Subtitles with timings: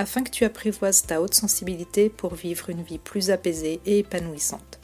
[0.00, 4.80] afin que tu apprivoises ta haute sensibilité pour vivre une vie plus apaisée et épanouissante.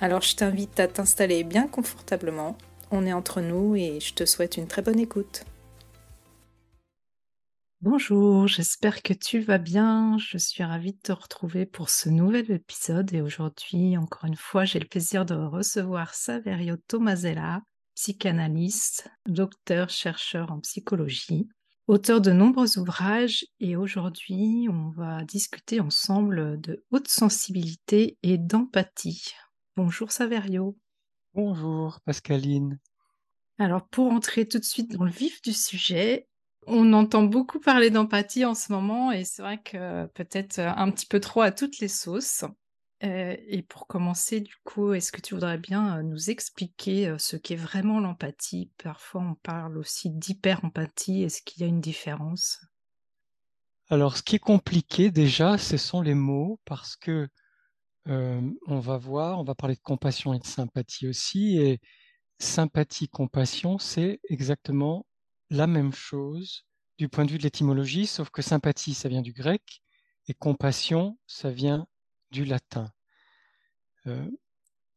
[0.00, 2.56] Alors je t'invite à t'installer bien confortablement,
[2.90, 5.44] on est entre nous et je te souhaite une très bonne écoute.
[7.82, 10.16] Bonjour, j'espère que tu vas bien.
[10.18, 14.64] Je suis ravie de te retrouver pour ce nouvel épisode et aujourd'hui, encore une fois,
[14.64, 17.60] j'ai le plaisir de recevoir Saverio Tomasella,
[17.96, 21.48] psychanalyste, docteur, chercheur en psychologie
[21.86, 29.32] auteur de nombreux ouvrages et aujourd'hui on va discuter ensemble de haute sensibilité et d'empathie.
[29.76, 30.78] Bonjour Saverio.
[31.34, 32.78] Bonjour Pascaline.
[33.58, 36.28] Alors pour entrer tout de suite dans le vif du sujet,
[36.66, 41.06] on entend beaucoup parler d'empathie en ce moment et c'est vrai que peut-être un petit
[41.06, 42.44] peu trop à toutes les sauces.
[43.04, 47.18] Euh, et pour commencer, du coup, est-ce que tu voudrais bien euh, nous expliquer euh,
[47.18, 48.70] ce qu'est vraiment l'empathie?
[48.82, 51.24] Parfois, on parle aussi d'hyper-empathie.
[51.24, 52.60] Est-ce qu'il y a une différence?
[53.88, 57.28] Alors, ce qui est compliqué déjà, ce sont les mots, parce que
[58.06, 61.80] on va voir, on va parler de compassion et de sympathie aussi, et
[62.40, 65.06] sympathie, compassion, c'est exactement
[65.50, 66.64] la même chose
[66.98, 69.82] du point de vue de l'étymologie, sauf que sympathie, ça vient du grec,
[70.26, 71.86] et compassion, ça vient
[72.32, 72.90] du latin.
[74.06, 74.28] Euh,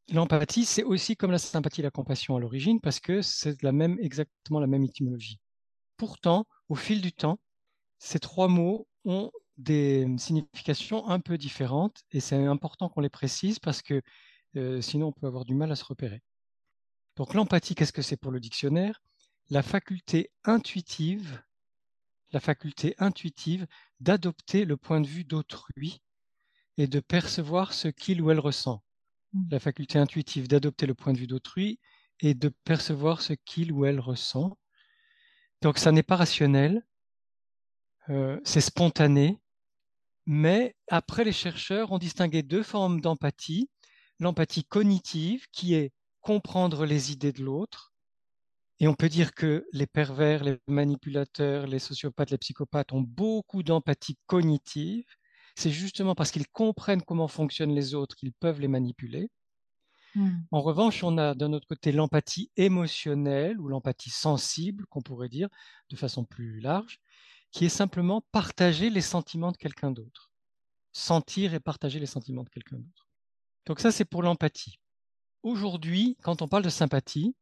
[0.09, 3.71] l'empathie, c'est aussi comme la sympathie et la compassion à l'origine, parce que c'est la
[3.71, 5.39] même, exactement la même étymologie.
[5.97, 7.39] Pourtant, au fil du temps,
[7.99, 13.59] ces trois mots ont des significations un peu différentes, et c'est important qu'on les précise
[13.59, 14.01] parce que
[14.57, 16.21] euh, sinon on peut avoir du mal à se repérer.
[17.15, 19.01] Donc l'empathie, qu'est-ce que c'est pour le dictionnaire?
[19.49, 21.41] La faculté intuitive,
[22.31, 23.67] la faculté intuitive
[23.99, 26.01] d'adopter le point de vue d'autrui
[26.77, 28.83] et de percevoir ce qu'il ou elle ressent.
[29.33, 29.43] Mmh.
[29.51, 31.79] La faculté intuitive d'adopter le point de vue d'autrui
[32.21, 34.57] et de percevoir ce qu'il ou elle ressent.
[35.61, 36.85] Donc ça n'est pas rationnel,
[38.09, 39.39] euh, c'est spontané,
[40.25, 43.69] mais après les chercheurs ont distingué deux formes d'empathie.
[44.19, 47.93] L'empathie cognitive, qui est comprendre les idées de l'autre,
[48.79, 53.63] et on peut dire que les pervers, les manipulateurs, les sociopathes, les psychopathes ont beaucoup
[53.63, 55.05] d'empathie cognitive,
[55.55, 59.29] c'est justement parce qu'ils comprennent comment fonctionnent les autres qu'ils peuvent les manipuler.
[60.13, 60.39] Hmm.
[60.51, 65.49] En revanche, on a d'un autre côté l'empathie émotionnelle ou l'empathie sensible, qu'on pourrait dire
[65.89, 66.99] de façon plus large,
[67.51, 70.31] qui est simplement partager les sentiments de quelqu'un d'autre.
[70.91, 73.07] Sentir et partager les sentiments de quelqu'un d'autre.
[73.65, 74.79] Donc ça, c'est pour l'empathie.
[75.43, 77.35] Aujourd'hui, quand on parle de sympathie,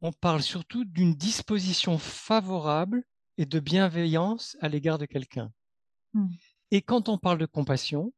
[0.00, 3.04] on parle surtout d'une disposition favorable
[3.38, 5.52] et de bienveillance à l'égard de quelqu'un.
[6.12, 6.28] Hmm.
[6.72, 8.14] Et quand on parle de compassion,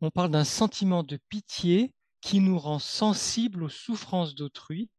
[0.00, 4.90] on parle d'un sentiment de pitié qui nous rend sensibles aux souffrances d'autrui.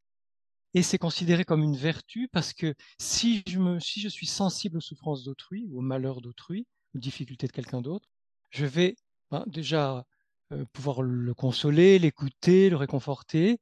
[0.74, 4.78] Et c'est considéré comme une vertu parce que si je, me, si je suis sensible
[4.78, 6.66] aux souffrances d'autrui, aux malheurs d'autrui,
[6.96, 8.08] aux difficultés de quelqu'un d'autre,
[8.52, 8.96] je vais
[9.32, 10.06] ben, déjà
[10.54, 13.60] euh, pouvoir le consoler, l'écouter, le réconforter,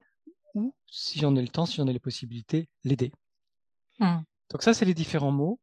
[0.54, 3.12] ou, si j'en ai le temps, si j'en ai les possibilités, l'aider.
[3.98, 4.20] Mmh.
[4.52, 5.60] Donc ça, c'est les différents mots.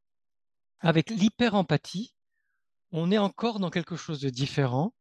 [0.80, 2.16] Avec l'hyper-empathie,
[2.92, 4.94] on est encore dans quelque chose de différent,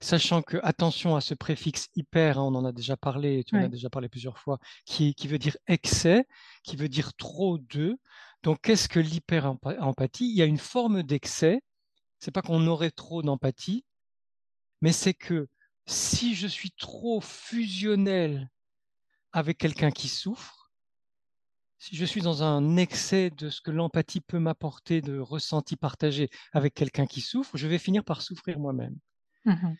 [0.00, 3.62] sachant que, attention à ce préfixe hyper, hein, on en a déjà parlé, tu en
[3.62, 6.26] as déjà parlé plusieurs fois, qui, veut dire excès,
[6.64, 7.98] qui veut dire trop de.
[8.42, 10.28] Donc, qu'est-ce que l'hyper-empathie?
[10.28, 11.62] Il y a une forme d'excès.
[12.18, 13.84] C'est pas qu'on aurait trop d'empathie,
[14.82, 15.48] mais c'est que
[15.86, 18.50] si je suis trop fusionnel
[19.32, 20.59] avec quelqu'un qui souffre,
[21.80, 26.28] si je suis dans un excès de ce que l'empathie peut m'apporter de ressenti partagé
[26.52, 28.96] avec quelqu'un qui souffre, je vais finir par souffrir moi-même.
[29.46, 29.74] Mmh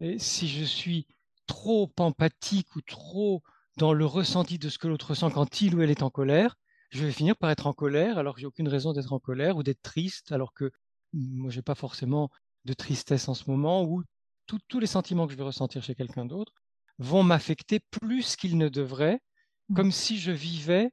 [0.00, 1.06] Et si je suis
[1.46, 3.42] trop empathique ou trop
[3.76, 6.56] dans le ressenti de ce que l'autre ressent quand il ou elle est en colère,
[6.88, 9.58] je vais finir par être en colère alors que j'ai aucune raison d'être en colère
[9.58, 10.70] ou d'être triste alors que
[11.12, 12.30] moi j'ai pas forcément
[12.64, 14.02] de tristesse en ce moment ou
[14.46, 16.54] tous les sentiments que je vais ressentir chez quelqu'un d'autre
[16.98, 19.20] vont m'affecter plus qu'ils ne devraient,
[19.68, 19.74] mmh.
[19.74, 20.90] comme si je vivais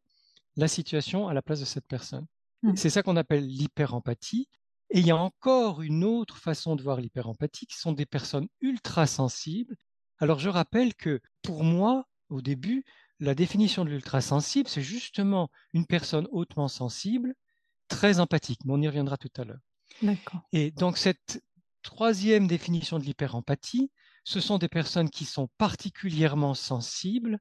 [0.55, 2.25] la situation à la place de cette personne.
[2.63, 2.75] Mmh.
[2.75, 4.47] C'est ça qu'on appelle l'hyper-empathie.
[4.91, 8.47] Et il y a encore une autre façon de voir l'hyper-empathie, qui sont des personnes
[8.59, 9.75] ultra sensibles.
[10.17, 12.83] Alors je rappelle que pour moi, au début,
[13.19, 17.35] la définition de l'ultra sensible, c'est justement une personne hautement sensible,
[17.87, 18.61] très empathique.
[18.65, 19.61] Mais on y reviendra tout à l'heure.
[20.53, 21.43] Et donc cette
[21.83, 23.91] troisième définition de l'hyperempathie,
[24.23, 27.39] ce sont des personnes qui sont particulièrement sensibles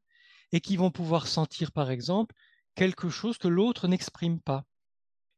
[0.52, 2.34] et qui vont pouvoir sentir, par exemple,
[2.78, 4.64] quelque chose que l'autre n'exprime pas.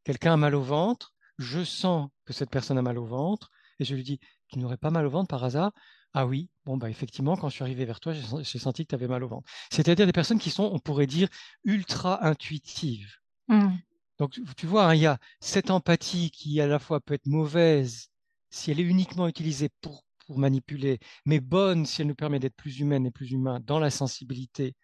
[0.05, 3.85] Quelqu'un a mal au ventre, je sens que cette personne a mal au ventre, et
[3.85, 5.73] je lui dis, tu n'aurais pas mal au ventre par hasard?
[6.13, 8.95] Ah oui, bon, bah effectivement, quand je suis arrivé vers toi, j'ai senti que tu
[8.95, 9.51] avais mal au ventre.
[9.71, 11.29] C'est-à-dire des personnes qui sont, on pourrait dire,
[11.65, 13.15] ultra intuitives.
[13.49, 13.71] Mmh.
[14.19, 17.27] Donc, tu vois, hein, il y a cette empathie qui, à la fois, peut être
[17.27, 18.11] mauvaise
[18.51, 22.57] si elle est uniquement utilisée pour, pour manipuler, mais bonne si elle nous permet d'être
[22.57, 24.75] plus humaine et plus humain dans la sensibilité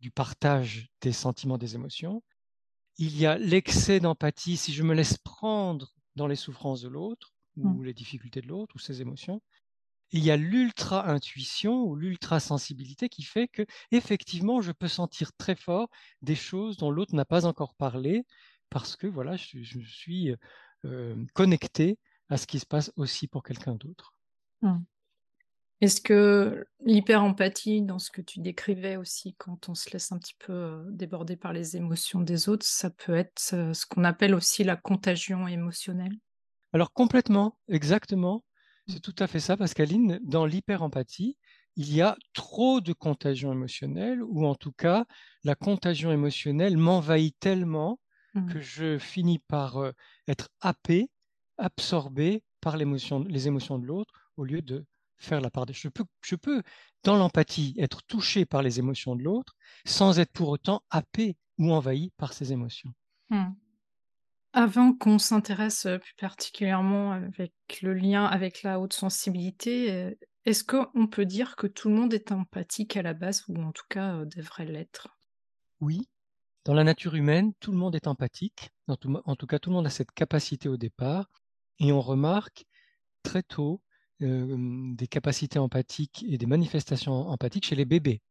[0.00, 2.22] du partage des sentiments, des émotions.
[2.98, 7.34] Il y a l'excès d'empathie si je me laisse prendre dans les souffrances de l'autre
[7.56, 7.84] ou mmh.
[7.84, 9.40] les difficultés de l'autre ou ses émotions.
[10.12, 15.88] il y a l'ultra-intuition ou l'ultra-sensibilité qui fait que, effectivement, je peux sentir très fort
[16.22, 18.24] des choses dont l'autre n'a pas encore parlé
[18.70, 20.34] parce que voilà, je, suis
[20.84, 24.12] euh, connecté à ce qui se passe aussi pour quelqu'un d'autre.
[24.62, 24.78] Mmh.
[25.82, 30.36] Est-ce que l'hyper-empathie, dans ce que tu décrivais aussi, quand on se laisse un petit
[30.38, 34.34] peu euh, déborder par les émotions des autres, ça peut être euh, ce qu'on appelle
[34.34, 36.14] aussi la contagion émotionnelle?
[36.72, 38.42] Alors complètement, exactement.
[38.86, 38.92] Mmh.
[38.92, 40.18] C'est tout à fait ça, Pascaline.
[40.22, 41.36] Dans l'hyper-empathie,
[41.76, 45.04] il y a trop de contagion émotionnelle, ou en tout cas,
[45.44, 48.00] la contagion émotionnelle m'envahit tellement
[48.32, 48.46] mmh.
[48.50, 49.92] que je finis par euh,
[50.26, 51.10] être happé,
[51.58, 54.86] absorbé par les émotions de l'autre, au lieu de
[55.18, 56.62] faire la part des je peux, je peux
[57.02, 59.54] dans l'empathie être touché par les émotions de l'autre
[59.84, 62.92] sans être pour autant happé ou envahi par ses émotions.
[63.30, 63.52] Hmm.
[64.52, 67.52] Avant qu'on s'intéresse euh, plus particulièrement avec
[67.82, 70.14] le lien avec la haute sensibilité, euh,
[70.44, 73.72] est-ce qu'on peut dire que tout le monde est empathique à la base ou en
[73.72, 75.08] tout cas euh, devrait l'être?
[75.80, 76.08] Oui,
[76.64, 78.70] dans la nature humaine, tout le monde est empathique.
[79.00, 81.28] Tout, en tout, cas, tout le monde a cette capacité au départ.
[81.78, 82.64] Et on remarque
[83.22, 83.80] très tôt
[84.20, 88.22] des capacités empathiques et des manifestations empathiques chez les bébés.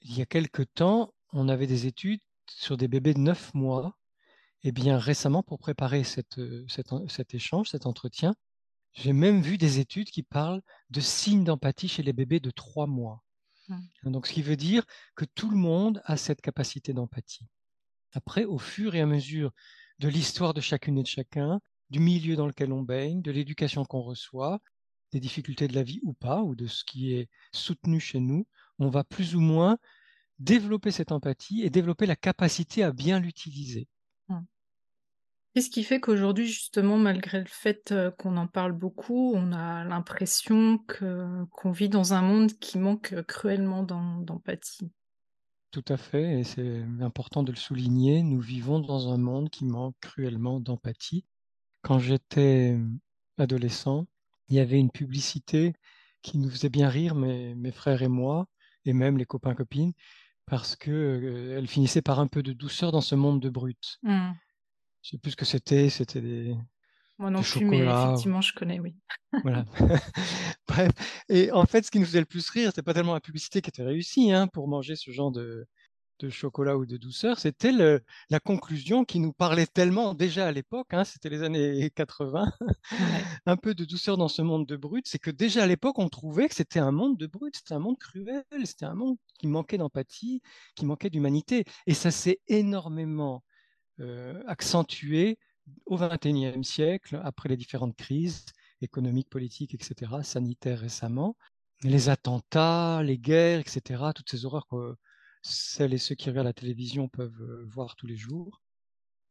[0.00, 3.96] Il y a quelque temps, on avait des études sur des bébés de 9 mois.
[4.62, 8.34] Et bien récemment, pour préparer cette, cet échange, cet entretien,
[8.94, 12.86] j'ai même vu des études qui parlent de signes d'empathie chez les bébés de 3
[12.86, 13.22] mois.
[13.68, 14.10] Mmh.
[14.10, 17.46] Donc, ce qui veut dire que tout le monde a cette capacité d'empathie.
[18.12, 19.52] Après, au fur et à mesure
[19.98, 21.60] de l'histoire de chacune et de chacun,
[21.90, 24.60] du milieu dans lequel on baigne, de l'éducation qu'on reçoit,
[25.16, 28.46] des difficultés de la vie ou pas, ou de ce qui est soutenu chez nous,
[28.78, 29.78] on va plus ou moins
[30.38, 33.88] développer cette empathie et développer la capacité à bien l'utiliser.
[34.28, 34.40] Mmh.
[35.54, 39.84] Qu'est-ce qui fait qu'aujourd'hui, justement, malgré le fait euh, qu'on en parle beaucoup, on a
[39.84, 44.90] l'impression qu'on vit dans un monde qui manque cruellement d'empathie?
[45.70, 49.64] Tout à fait, et c'est important de le souligner, nous vivons dans un monde qui
[49.64, 51.24] manque cruellement d'empathie.
[51.80, 52.78] Quand j'étais
[53.38, 54.06] adolescent,
[54.48, 55.74] il y avait une publicité
[56.22, 58.46] qui nous faisait bien rire, mes, mes frères et moi,
[58.84, 59.92] et même les copains-copines,
[60.46, 63.98] parce qu'elle euh, finissait par un peu de douceur dans ce monde de brut.
[64.02, 64.30] Mmh.
[65.02, 66.56] Je sais plus ce que c'était, c'était des.
[67.18, 68.94] Moi non plus, mais effectivement, je connais, oui.
[69.42, 69.64] voilà.
[70.68, 70.92] Bref.
[71.30, 73.62] Et en fait, ce qui nous faisait le plus rire, c'était pas tellement la publicité
[73.62, 75.66] qui était réussie hein, pour manger ce genre de,
[76.18, 80.92] de chocolat ou de douceur, c'était la conclusion qui nous parlait tellement déjà à l'époque,
[80.92, 82.52] hein, c'était les années 80,
[83.46, 86.08] un peu de douceur dans ce monde de brut, c'est que déjà à l'époque on
[86.08, 89.46] trouvait que c'était un monde de brut, c'était un monde cruel, c'était un monde qui
[89.46, 90.42] manquait d'empathie,
[90.74, 91.64] qui manquait d'humanité.
[91.86, 93.44] Et ça s'est énormément
[94.00, 95.38] euh, accentué
[95.86, 98.44] au XXIe siècle, après les différentes crises
[98.80, 101.36] économiques, politiques, etc., sanitaires récemment,
[101.82, 104.96] les attentats, les guerres, etc., toutes ces horreurs que
[105.46, 108.60] celles et ceux qui regardent la télévision peuvent euh, voir tous les jours.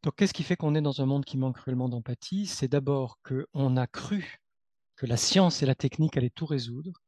[0.04, 2.46] Donc qu'est-ce qui fait qu'on est dans un monde qui manque cruellement d'empathie?
[2.46, 4.40] C'est d'abord qu'on a cru
[4.96, 7.02] que la science et la technique allaient tout résoudre,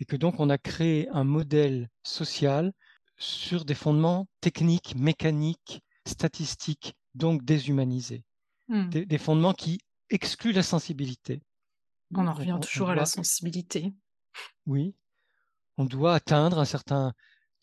[0.00, 2.72] et que donc on a créé un modèle social
[3.16, 8.24] sur des fondements techniques, mécaniques, statistiques, donc déshumanisés.
[8.68, 8.88] Hmm.
[8.88, 9.80] Des, fondements qui
[10.10, 11.42] excluent la sensibilité.
[12.14, 13.92] On en revient toujours à la sensibilité.
[14.66, 14.94] Oui,
[15.76, 17.12] on doit atteindre un certain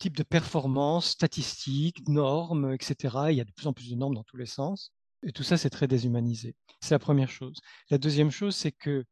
[0.00, 2.96] type de performance, statistiques, normes, etc.
[3.28, 4.92] Il y a de plus en plus de normes dans tous les sens.
[5.22, 6.56] Et tout ça, c'est très déshumanisé.
[6.80, 7.58] C'est la première chose.
[7.90, 9.04] La deuxième chose, c'est que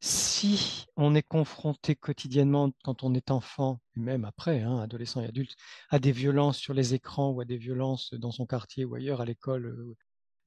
[0.00, 5.26] si on est confronté quotidiennement, quand on est enfant, et même après, hein, adolescent et
[5.26, 5.54] adulte,
[5.90, 9.20] à des violences sur les écrans ou à des violences dans son quartier ou ailleurs,
[9.20, 9.96] à l'école, euh,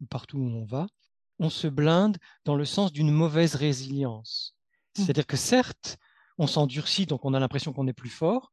[0.09, 0.87] partout où on va,
[1.39, 4.55] on se blinde dans le sens d'une mauvaise résilience.
[4.97, 5.03] Mmh.
[5.03, 5.97] C'est-à-dire que certes,
[6.37, 8.51] on s'endurcit, donc on a l'impression qu'on est plus fort,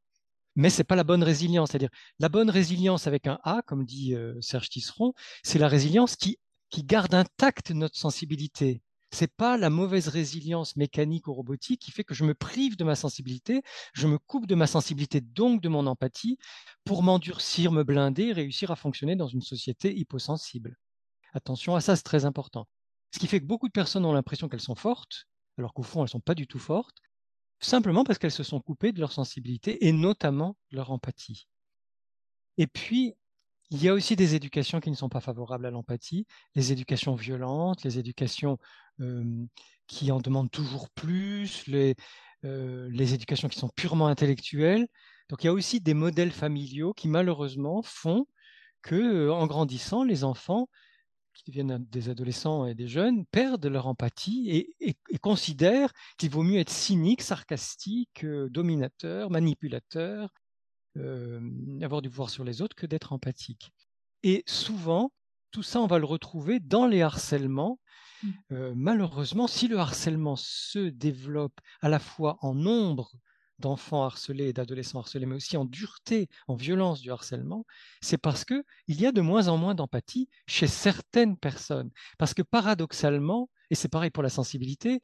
[0.55, 1.71] mais c'est pas la bonne résilience.
[1.71, 1.89] C'est-à-dire
[2.19, 6.37] la bonne résilience avec un A, comme dit euh, Serge Tisseron, c'est la résilience qui,
[6.83, 8.81] garde intacte notre sensibilité.
[9.13, 12.85] C'est pas la mauvaise résilience mécanique ou robotique qui fait que je me prive de
[12.85, 13.61] ma sensibilité,
[13.93, 16.37] je me coupe de ma sensibilité, donc de mon empathie,
[16.85, 20.77] pour m'endurcir, me blinder, réussir à fonctionner dans une société hyposensible.
[21.33, 22.67] Attention à ça, c'est très important.
[23.13, 25.25] Ce qui fait que beaucoup de personnes ont l'impression qu'elles sont fortes,
[25.57, 27.01] alors qu'au fond, elles ne sont pas du tout fortes,
[27.61, 31.47] simplement parce qu'elles se sont coupées de leur sensibilité et notamment de leur empathie.
[32.57, 33.15] Et puis,
[33.69, 37.15] il y a aussi des éducations qui ne sont pas favorables à l'empathie, les éducations
[37.15, 38.57] violentes, les éducations
[39.87, 41.95] qui en demandent toujours plus, les,
[42.43, 44.87] les éducations qui sont purement intellectuelles.
[45.29, 48.25] Donc il y a aussi des modèles familiaux qui malheureusement font
[48.81, 50.67] que, en grandissant, les enfants
[51.33, 56.59] qui deviennent des adolescents et des jeunes perdent leur empathie et, considèrent qu'il vaut mieux
[56.59, 60.29] être cynique, sarcastique, dominateur, manipulateur,
[60.95, 63.71] avoir du pouvoir sur les autres que d'être empathique.
[64.23, 65.11] Et souvent,
[65.51, 67.79] tout ça, on va le retrouver dans les harcèlements.
[68.23, 68.73] Mmh.
[68.75, 73.11] malheureusement, si le harcèlement se développe à la fois en nombre
[73.61, 77.65] d'enfants harcelés et d'adolescents harcelés, mais aussi en dureté, en violence du harcèlement,
[78.01, 81.91] c'est parce que il y a de moins en moins d'empathie chez certaines personnes.
[82.17, 85.01] Parce que paradoxalement, et c'est pareil pour la sensibilité,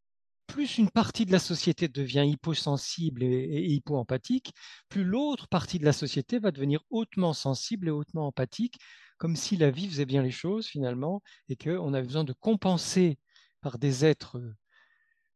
[0.47, 4.53] plus une partie de la société devient hyposensible et, et hypo-empathique,
[4.89, 8.79] plus l'autre partie de la société va devenir hautement sensible et hautement empathique,
[9.17, 13.19] comme si la vie faisait bien les choses finalement, et qu'on avait besoin de compenser
[13.61, 14.39] par des êtres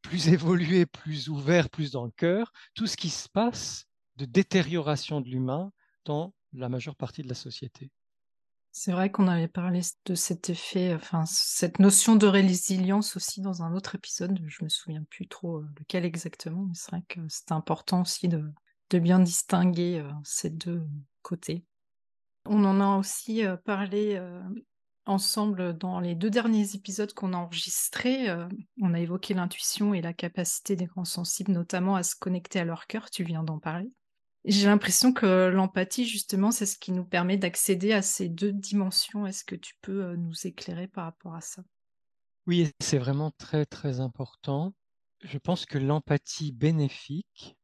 [0.02, 3.86] plus évolués, plus ouverts, plus dans le cœur, tout ce qui se passe
[4.18, 5.72] de détérioration de l'humain
[6.06, 7.92] dans la majeure partie de la société.
[8.74, 13.64] C'est vrai qu'on avait parlé de cet effet, enfin cette notion de résilience aussi dans
[13.64, 14.40] un autre épisode.
[14.48, 18.30] Je me souviens plus trop euh, lequel exactement, mais c'est vrai que c'est important aussi
[18.30, 18.50] de,
[18.94, 20.84] bien distinguer euh, ces deux
[21.22, 21.66] côtés.
[22.46, 24.22] On en a aussi euh, parlé
[25.06, 28.28] ensemble dans les deux derniers épisodes qu'on a enregistrés.
[28.82, 32.66] on a évoqué l'intuition et la capacité des grands sensibles, notamment à se connecter à
[32.66, 33.10] leur cœur.
[33.10, 33.92] Tu viens d'en parler.
[34.44, 39.28] J'ai l'impression que l'empathie, justement, c'est ce qui nous permet d'accéder à ces deux dimensions.
[39.28, 41.64] Est-ce que tu peux euh, nous éclairer par rapport à ça?
[42.48, 44.74] Oui, c'est vraiment très, très important.
[45.22, 47.56] Je pense que l'empathie bénéfique,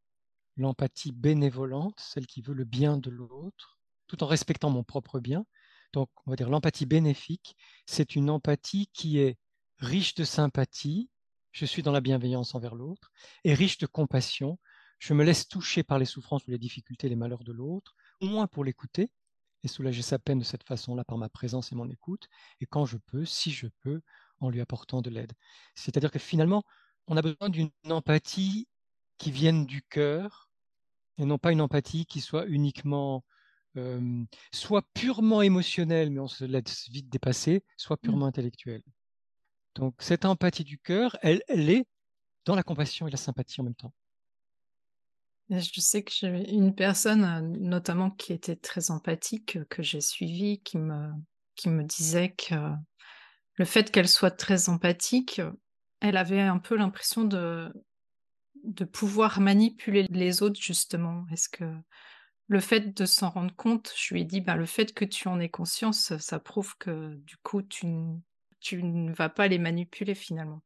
[0.56, 5.46] l'empathie bénévolente, celle qui veut le bien de l'autre, tout en respectant mon propre bien,
[5.94, 9.38] donc on va dire l'empathie bénéfique, c'est une empathie qui est
[9.80, 11.10] riche de sympathie,
[11.52, 13.12] je suis dans la bienveillance envers l'autre,
[13.44, 14.60] et riche de compassion,
[15.00, 18.28] je me laisse toucher par les souffrances ou les difficultés, les malheurs de l'autre, au
[18.28, 19.12] moins pour l'écouter
[19.64, 22.28] et soulager sa peine de cette façon-là par ma présence et mon écoute,
[22.62, 24.02] et quand je peux, si je peux,
[24.40, 25.34] en lui apportant de l'aide.
[25.76, 26.64] C'est-à-dire que finalement,
[27.08, 28.68] on a besoin d'une empathie
[29.18, 30.50] qui vienne du cœur,
[31.18, 33.24] et non pas une empathie qui soit uniquement,
[33.76, 38.06] euh, soit purement émotionnelle, mais on se laisse vite dépasser, soit mmh.
[38.08, 38.84] purement intellectuelle.
[39.76, 41.86] Donc cette empathie du cœur, elle, elle est
[42.46, 43.94] dans la compassion et la sympathie en même temps.
[45.50, 50.02] Je sais que j'ai une personne, euh, notamment qui était très empathique, euh, que j'ai
[50.02, 51.10] suivie, qui me,
[51.56, 52.56] qui me disait que
[53.56, 55.42] le fait qu'elle soit très empathique,
[56.00, 57.74] elle avait un peu l'impression de,
[58.64, 61.26] de pouvoir manipuler les autres, justement.
[61.32, 61.66] Est-ce que
[62.48, 65.28] le fait de s'en rendre compte, je lui ai dit, bah, le fait que tu
[65.28, 67.88] en aies conscience, ça prouve que du coup, tu,
[68.60, 70.64] tu ne vas pas les manipuler finalement.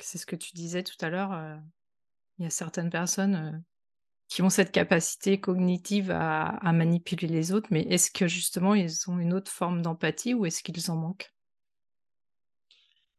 [0.00, 1.32] C'est ce que tu disais tout à l'heure.
[1.32, 1.56] Euh,
[2.38, 3.62] il y a certaines personnes
[4.32, 9.18] qui ont cette capacité cognitive à, manipuler les autres, mais est-ce que justement ils ont
[9.18, 11.30] une autre forme d'empathie ou est-ce qu'ils en manquent?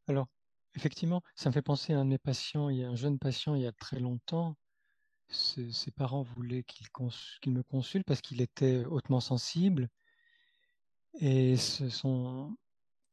[0.07, 0.27] Alors,
[0.75, 3.19] effectivement, ça me fait penser à un de mes patients, il y a un jeune
[3.19, 4.57] patient il y a très longtemps.
[5.29, 9.89] Ses, parents voulaient qu'il me consulte parce qu'il était hautement sensible
[11.19, 12.55] et son,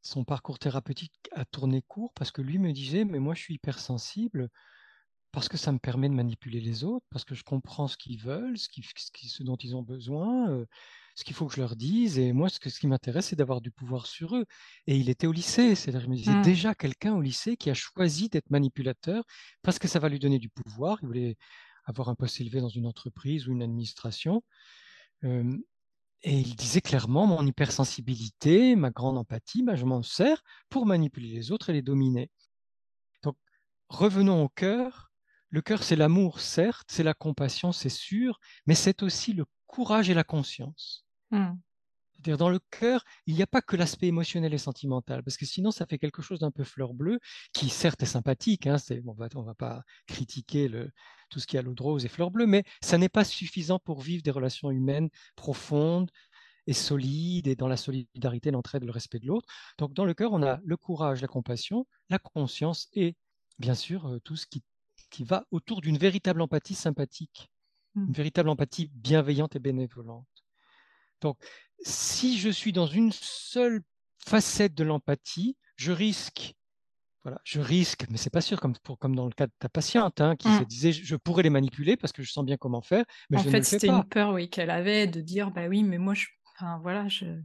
[0.01, 3.55] son parcours thérapeutique a tourné court parce que lui me disait mais moi je suis
[3.55, 4.49] hypersensible
[5.31, 8.19] parce que ça me permet de manipuler les autres, parce que je comprends ce qu'ils
[8.19, 8.67] veulent, ce,
[9.15, 10.65] ce, dont ils ont besoin, euh,
[11.15, 12.19] ce qu'il faut que je leur dise.
[12.19, 14.45] Et moi, ce, ce qui m'intéresse, c'est d'avoir du pouvoir sur eux.
[14.87, 16.41] Et il était au lycée, c'est-à-dire, je me disais mmh.
[16.41, 19.23] déjà quelqu'un au lycée qui a choisi d'être manipulateur
[19.61, 20.97] parce que ça va lui donner du pouvoir.
[21.01, 21.37] Il voulait
[21.85, 24.43] avoir un poste élevé dans une entreprise ou une administration.
[25.23, 25.57] Euh,
[26.23, 31.29] et il disait clairement, mon hypersensibilité, ma grande empathie, bah, je m'en sers pour manipuler
[31.29, 32.29] les autres et les dominer.
[33.23, 33.37] Donc,
[33.89, 35.11] revenons au cœur
[35.51, 40.09] le cœur, c'est l'amour, certes, c'est la compassion, c'est sûr, mais c'est aussi le courage
[40.09, 41.05] et la conscience.
[41.29, 41.55] Hmm.
[42.21, 45.45] C'est-à-dire, dans le cœur, il n'y a pas que l'aspect émotionnel et sentimental, parce que
[45.45, 47.19] sinon, ça fait quelque chose d'un peu fleur bleue,
[47.53, 50.69] qui certes est sympathique, hein, on ne va pas critiquer
[51.29, 53.79] tout ce qui a l'eau de rose et fleur bleue, mais ça n'est pas suffisant
[53.79, 56.11] pour vivre des relations humaines profondes
[56.67, 59.47] et solides, et dans la solidarité, l'entraide, le respect de l'autre.
[59.79, 63.15] Donc, dans le cœur, on a le courage, la compassion, la conscience et
[63.57, 64.63] bien sûr, tout ce qui,
[65.09, 67.49] qui va autour d'une véritable empathie sympathique,
[67.95, 68.11] une Mmh.
[68.13, 70.40] véritable empathie bienveillante et bénévolente.
[71.21, 71.37] Donc,
[71.83, 73.81] si je suis dans une seule
[74.25, 76.53] facette de l'empathie, je risque,
[77.23, 79.69] voilà, je risque, mais c'est pas sûr, comme, pour, comme dans le cas de ta
[79.69, 80.65] patiente, hein, qui se Mmh.
[80.65, 83.43] disait, je, je pourrais les manipuler parce que je sens bien comment faire, mais En
[83.43, 85.83] je ne fait, le fais c'était une peur, oui, qu'elle avait de dire: «Bah oui,
[85.83, 87.41] mais moi je enfin voilà, je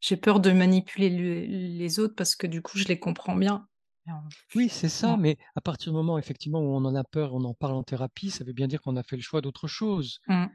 [0.00, 1.44] j'ai peur de manipuler le
[1.78, 3.68] les autres parce que du coup je les comprends bien».
[4.54, 7.44] Oui, c'est ça, mais à partir du moment, effectivement, où on en a peur, on
[7.44, 10.20] en parle en thérapie, ça veut bien dire qu'on a fait le choix d'autre chose.
[10.26, 10.48] Mmh.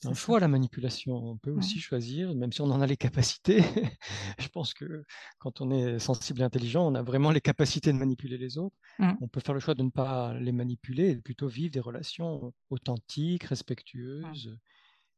[0.00, 1.14] C'est un choix, la manipulation.
[1.14, 3.62] On peut aussi choisir, même si on en a les capacités.
[4.38, 5.04] Je pense que
[5.38, 8.74] quand on est sensible et intelligent, on a vraiment les capacités de manipuler les autres.
[8.98, 9.12] Mmh.
[9.20, 12.54] On peut faire le choix de ne pas les manipuler et plutôt vivre des relations
[12.70, 14.56] authentiques, respectueuses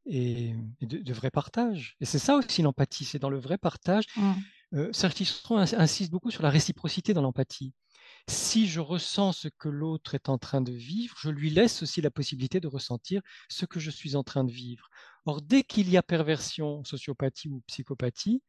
[0.05, 1.95] et, et de, de vrai partage.
[2.01, 4.05] Et c'est ça aussi l'empathie, c'est dans le vrai partage.
[4.17, 4.33] Mmh.
[4.73, 7.73] Euh, Serge Tisseron ins- insiste beaucoup sur la réciprocité dans l'empathie.
[8.27, 12.01] Si je ressens ce que l'autre est en train de vivre, je lui laisse aussi
[12.01, 14.89] la possibilité de ressentir ce que je suis en train de vivre.
[15.25, 18.41] Or, dès qu'il y a perversion, sociopathie ou psychopathie,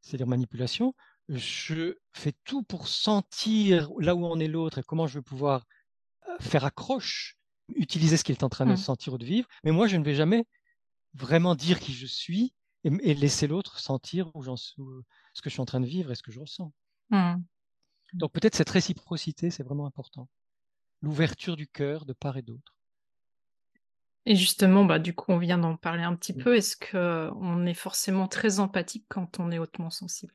[0.00, 0.94] c'est-à-dire manipulation,
[1.28, 5.66] je fais tout pour sentir là où en est l'autre et comment je vais pouvoir
[6.40, 7.36] faire accroche,
[7.74, 8.76] utiliser ce qu'il est en train de Mmh.
[8.76, 9.48] sentir ou de vivre.
[9.64, 10.46] Mais moi, je ne vais jamais
[11.14, 15.50] vraiment dire qui je suis et, et laisser l'autre sentir où j'en ce que je
[15.50, 16.72] suis en train de vivre et ce que je ressens.
[17.10, 17.36] Mmh.
[18.12, 20.28] Donc peut-être cette réciprocité, c'est vraiment important.
[21.02, 22.78] L'ouverture du cœur de part et d'autre.
[24.24, 26.44] Et justement, bah, du coup, on vient d'en parler un petit Oui.
[26.44, 26.56] peu.
[26.56, 30.32] Est-ce qu'on est forcément très empathique quand on est hautement sensible?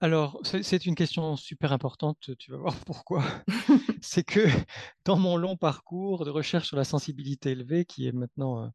[0.00, 3.24] Alors, c'est c'est une question super importante, tu vas voir pourquoi.
[4.02, 4.46] c'est que
[5.04, 8.68] dans mon long parcours de recherche sur la sensibilité élevée, qui est maintenant euh,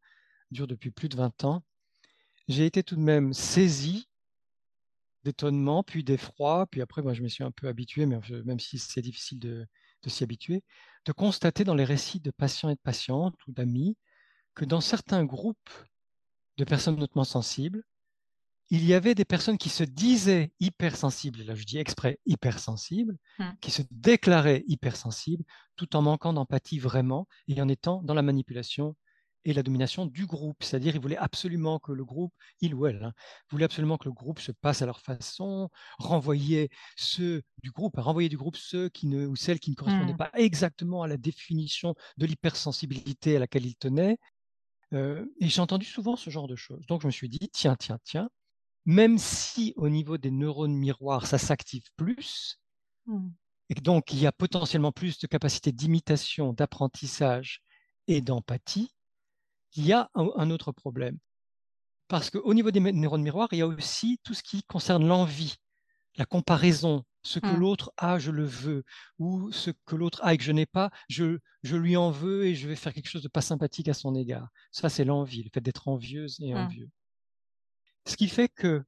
[0.51, 1.63] dure depuis plus de 20 ans,
[2.49, 4.06] j'ai été tout de même saisi
[5.27, 8.79] d'étonnement, puis d'effroi, puis après, moi, je me suis un peu habitué, mais même si
[8.79, 9.67] c'est difficile de,
[10.03, 10.63] de s'y habituer,
[11.05, 13.97] de constater dans les récits de patients et de patientes ou d'amis
[14.55, 15.69] que dans certains groupes
[16.57, 17.83] de personnes hautement sensibles,
[18.69, 23.51] il y avait des personnes qui se disaient hypersensibles, là je dis exprès hypersensibles, Mm.
[23.61, 25.43] qui se déclaraient hypersensibles,
[25.75, 28.95] tout en manquant d'empathie vraiment, et en étant dans la manipulation
[29.47, 30.63] et la domination du groupe.
[30.63, 33.13] C'est-à-dire, ils voulaient absolument que le groupe, il ou elle, hein,
[33.49, 38.29] voulaient absolument que le groupe se passe à leur façon, renvoyer ceux du groupe, renvoyer
[38.29, 40.17] du groupe ceux qui ne, ou celles qui ne correspondaient Mm.
[40.17, 44.17] pas exactement à la définition de l'hypersensibilité à laquelle ils tenaient.
[44.93, 46.85] Euh, et j'ai entendu souvent ce genre de choses.
[46.87, 48.29] Donc je me suis dit, tiens, tiens, tiens,
[48.85, 52.59] même si au niveau des neurones miroirs, ça s'active plus,
[53.07, 53.29] Mm.
[53.69, 57.61] et donc il y a potentiellement plus de capacité d'imitation, d'apprentissage
[58.07, 58.91] et d'empathie,
[59.75, 61.19] il y a un, un autre problème.
[62.07, 65.55] Parce qu'au niveau des neurones miroirs, il y a aussi tout ce qui concerne l'envie,
[66.17, 67.55] la comparaison, ce que Mm.
[67.55, 68.83] l'autre a, je le veux,
[69.19, 72.45] ou ce que l'autre a et que je n'ai pas, je, je lui en veux
[72.45, 74.49] et je vais faire quelque chose de pas sympathique à son égard.
[74.71, 76.77] Ça, c'est l'envie, le fait d'être envieuse et Mm.
[76.77, 76.89] envieux.
[78.07, 78.83] Ce qui fait que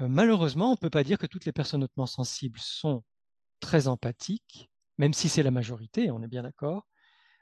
[0.00, 3.04] euh, malheureusement, on ne peut pas dire que toutes les personnes hautement sensibles sont
[3.60, 6.86] très empathiques, même si c'est la majorité, on est bien d'accord.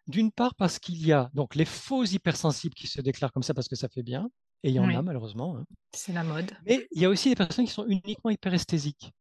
[0.08, 3.54] D'une part parce qu'il y a donc les faux hypersensibles qui se déclarent comme ça
[3.54, 4.28] parce que ça fait bien,
[4.64, 4.94] et il y en Oui.
[4.94, 5.56] a malheureusement.
[5.58, 5.64] hein.
[5.94, 6.50] C'est la mode.
[6.66, 9.12] Mais il y a aussi des personnes qui sont uniquement hyperesthésiques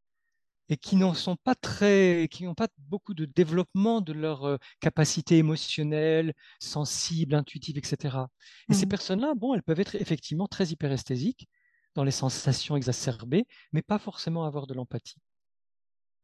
[0.70, 4.58] et qui n'en sont pas très, qui n'ont pas beaucoup de développement de leur euh,
[4.80, 8.30] capacité émotionnelle, sensible, intuitive, etc.
[8.70, 8.90] Et ces Mm.
[8.90, 11.48] personnes-là, bon, elles peuvent être effectivement très hyperesthésiques
[11.96, 15.20] dans les sensations exacerbées, mais pas forcément avoir de l'empathie.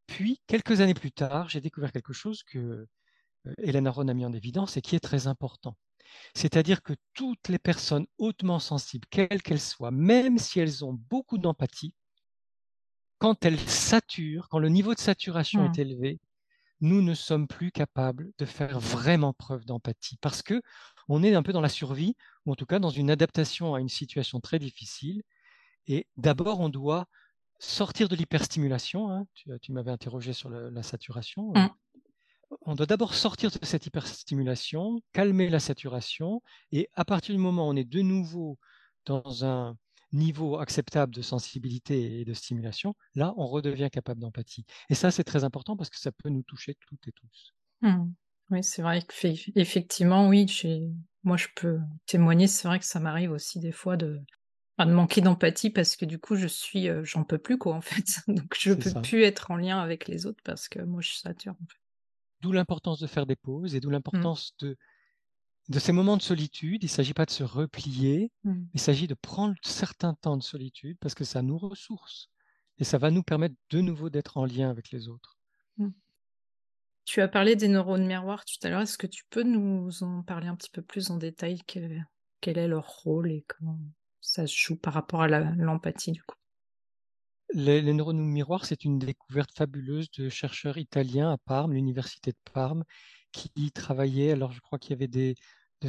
[0.07, 2.87] Puis, quelques années plus tard, j'ai découvert quelque chose que
[3.57, 5.75] Hélène Aron a mis en évidence et qui est très important.
[6.35, 11.37] C'est-à-dire que toutes les personnes hautement sensibles, quelles qu'elles soient, même si elles ont beaucoup
[11.37, 11.93] d'empathie,
[13.19, 15.65] quand elles saturent, quand le niveau de saturation Mm.
[15.65, 16.19] est élevé,
[16.81, 20.61] nous ne sommes plus capables de faire vraiment preuve d'empathie parce que
[21.09, 23.79] on est un peu dans la survie ou en tout cas dans une adaptation à
[23.79, 25.23] une situation très difficile.
[25.87, 27.07] Et d'abord, on doit
[27.59, 29.09] sortir de l'hyperstimulation.
[29.09, 29.25] hein.
[29.33, 31.53] Tu, tu m'avais interrogé sur le- la saturation.
[31.55, 31.69] Mm.
[32.61, 37.67] On doit d'abord sortir de cette hyperstimulation, calmer la saturation, et à partir du moment
[37.67, 38.57] où on est de nouveau
[39.05, 39.77] dans un
[40.13, 44.65] niveau acceptable de sensibilité et de stimulation, là, on redevient capable d'empathie.
[44.89, 47.53] Et ça, c'est très important parce que ça peut nous toucher toutes et tous.
[47.81, 48.11] Mm.
[48.49, 49.03] Oui, c'est vrai
[49.55, 50.45] effectivement, oui,
[51.23, 54.21] moi je peux témoigner, c'est vrai que ça m'arrive aussi des fois de,
[54.79, 58.05] manquer d'empathie parce que du coup je suis, euh, j'en peux plus quoi en fait.
[58.29, 59.01] Donc je peux ça.
[59.01, 61.55] plus être en lien avec les autres parce que moi je sature.
[61.61, 61.86] En fait.
[62.41, 64.77] D'où l'importance de faire des pauses et d'où l'importance de,
[65.69, 66.83] de ces moments de solitude.
[66.83, 68.65] Il ne s'agit pas de se replier, Mm.
[68.73, 72.29] il s'agit de prendre certains temps de solitude parce que ça nous ressource
[72.77, 75.37] et ça va nous permettre de nouveau d'être en lien avec les autres.
[75.77, 75.89] Mm.
[77.05, 78.81] Tu as parlé des neurones miroirs tout à l'heure.
[78.81, 81.61] Est-ce que tu peux nous en parler un petit peu plus en détail?
[81.65, 82.05] Quel,
[82.57, 83.79] est leur rôle et comment
[84.19, 86.35] ça se joue par rapport à l'empathie du coup?
[87.53, 92.83] Les, neurones miroirs, c'est une découverte fabuleuse de chercheurs italiens à Parme, l'université de Parme,
[93.31, 94.31] qui travaillaient.
[94.31, 95.35] Alors, je crois qu'il y avait des,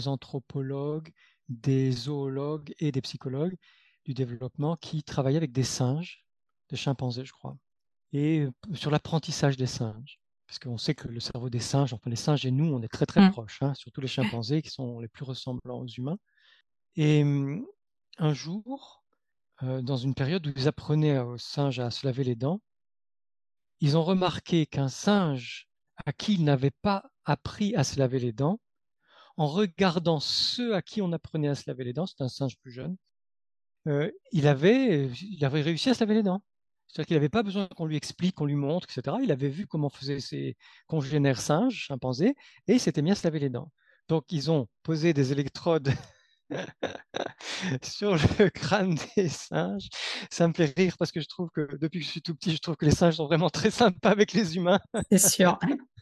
[0.07, 1.11] anthropologues,
[1.49, 3.57] des zoologues et des psychologues
[4.05, 6.25] du développement qui travaillaient avec des singes,
[6.69, 7.57] des chimpanzés, je crois,
[8.13, 10.21] et sur l'apprentissage des singes.
[10.47, 12.89] Parce qu'on sait que le cerveau des singes, enfin les singes et nous, on est
[12.89, 13.33] très très mmh.
[13.33, 16.19] proches, hein, surtout les chimpanzés qui sont les plus ressemblants aux humains.
[16.97, 17.23] Et
[18.19, 18.98] un jour,
[19.63, 22.61] dans une période où ils apprenaient aux singes à se laver les dents,
[23.81, 25.69] ils ont remarqué qu'un singe
[26.07, 28.61] à qui ils n'avaient pas appris à se laver les dents,
[29.37, 32.57] en regardant ceux à qui on apprenait à se laver les dents, c'est un singe
[32.59, 32.97] plus jeune,
[34.33, 36.43] il, avait, il avait réussi à se laver les dents.
[36.89, 39.19] C'est-à-dire qu'il n'avait pas besoin qu'on lui explique, qu'on lui montre, etc.
[39.23, 42.35] Il avait vu comment faisaient ses congénères singes, chimpanzés,
[42.67, 43.71] et il s'était mis à se laver les dents.
[44.09, 45.93] Donc, ils ont posé des électrodes
[47.83, 49.89] sur le crâne des singes.
[50.31, 52.53] Ça me fait rire parce que je trouve que depuis que je suis tout petit,
[52.53, 54.81] je trouve que les singes sont vraiment très sympas avec les humains.
[55.11, 55.59] C'est sûr.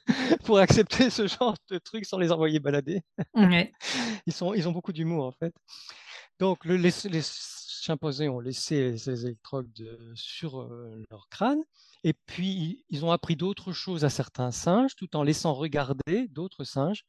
[0.45, 3.03] Pour accepter ce genre de trucs sans les envoyer balader.
[4.27, 5.53] Ils, sont, ils ont beaucoup d'humour en fait.
[6.39, 7.23] Donc le, les, les,
[7.87, 11.63] chimpanzés ont laissé ces électrodes euh, sur euh, leur crâne
[12.05, 16.65] et puis ils ont appris d'autres choses à certains singes tout en laissant regarder d'autres
[16.65, 17.05] singes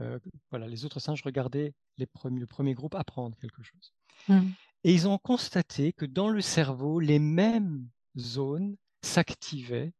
[0.00, 0.18] euh,
[0.50, 3.92] voilà, les autres singes regardaient les premiers, le premier groupe apprendre quelque chose.
[4.28, 4.48] Mmh.
[4.84, 9.92] Et ils ont constaté que dans le cerveau, les mêmes zones s'activaient,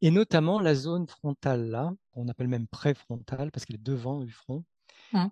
[0.00, 4.32] et notamment la zone frontale là, qu'on appelle même préfrontale parce qu'elle est devant du
[4.32, 4.64] front,
[5.12, 5.26] mmh.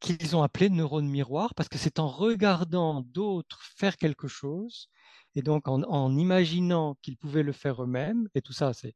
[0.00, 4.88] qu'ils ont appelé neurone miroir parce que c'est en regardant d'autres faire quelque chose,
[5.34, 8.94] et donc en, imaginant qu'ils pouvaient le faire eux-mêmes, et tout ça c'est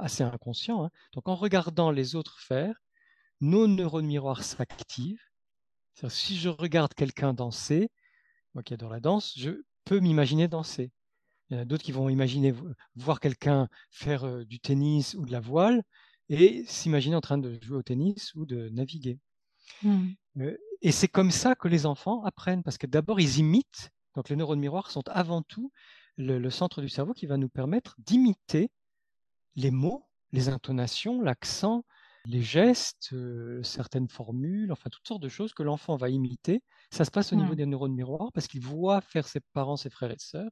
[0.00, 2.74] assez inconscient, hein, donc en regardant les autres faire,
[3.40, 5.22] nos neurones miroirs s'activent.
[6.08, 7.90] Si je regarde quelqu'un danser,
[8.54, 10.92] moi qui adore la danse, je peux m'imaginer danser.
[11.50, 12.54] Il y en a d'autres qui vont imaginer
[12.94, 15.82] voir quelqu'un faire euh, du tennis ou de la voile
[16.28, 19.18] et s'imaginer en train de jouer au tennis ou de naviguer.
[19.82, 20.08] Mmh.
[20.38, 23.90] Euh, et c'est comme ça que les enfants apprennent, parce que d'abord ils imitent.
[24.14, 25.72] Donc les neurones miroirs sont avant tout
[26.16, 28.70] le centre du cerveau qui va nous permettre d'imiter
[29.54, 31.84] les mots, les intonations, l'accent,
[32.26, 36.62] les gestes, euh, certaines formules, enfin toutes sortes de choses que l'enfant va imiter.
[36.90, 37.56] Ça se passe au niveau mmh.
[37.56, 40.50] des neurones miroirs parce qu'il voit faire ses parents, ses frères et sœurs,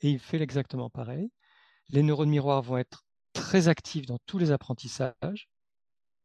[0.00, 1.30] et il fait exactement pareil.
[1.90, 5.48] Les neurones miroirs vont être très actifs dans tous les apprentissages.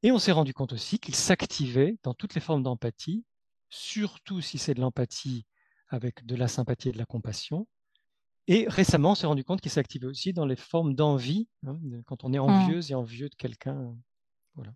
[0.03, 3.25] Et on s'est rendu compte aussi qu'ils s'activaient dans toutes les formes d'empathie,
[3.69, 5.45] surtout si c'est de l'empathie
[5.89, 7.67] avec de la sympathie et de la compassion.
[8.47, 12.23] Et récemment, on s'est rendu compte qu'ils s'activaient aussi dans les formes d'envie, hein, quand
[12.23, 12.41] on est mmh.
[12.41, 13.95] envieuse et envieux de quelqu'un.
[14.55, 14.73] Voilà.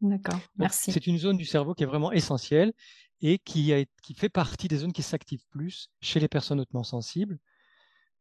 [0.00, 0.90] D'accord, merci.
[0.90, 2.72] C'est une zone du cerveau qui est vraiment essentielle
[3.20, 6.82] et qui, a, qui fait partie des zones qui s'activent plus chez les personnes hautement
[6.82, 7.38] sensibles.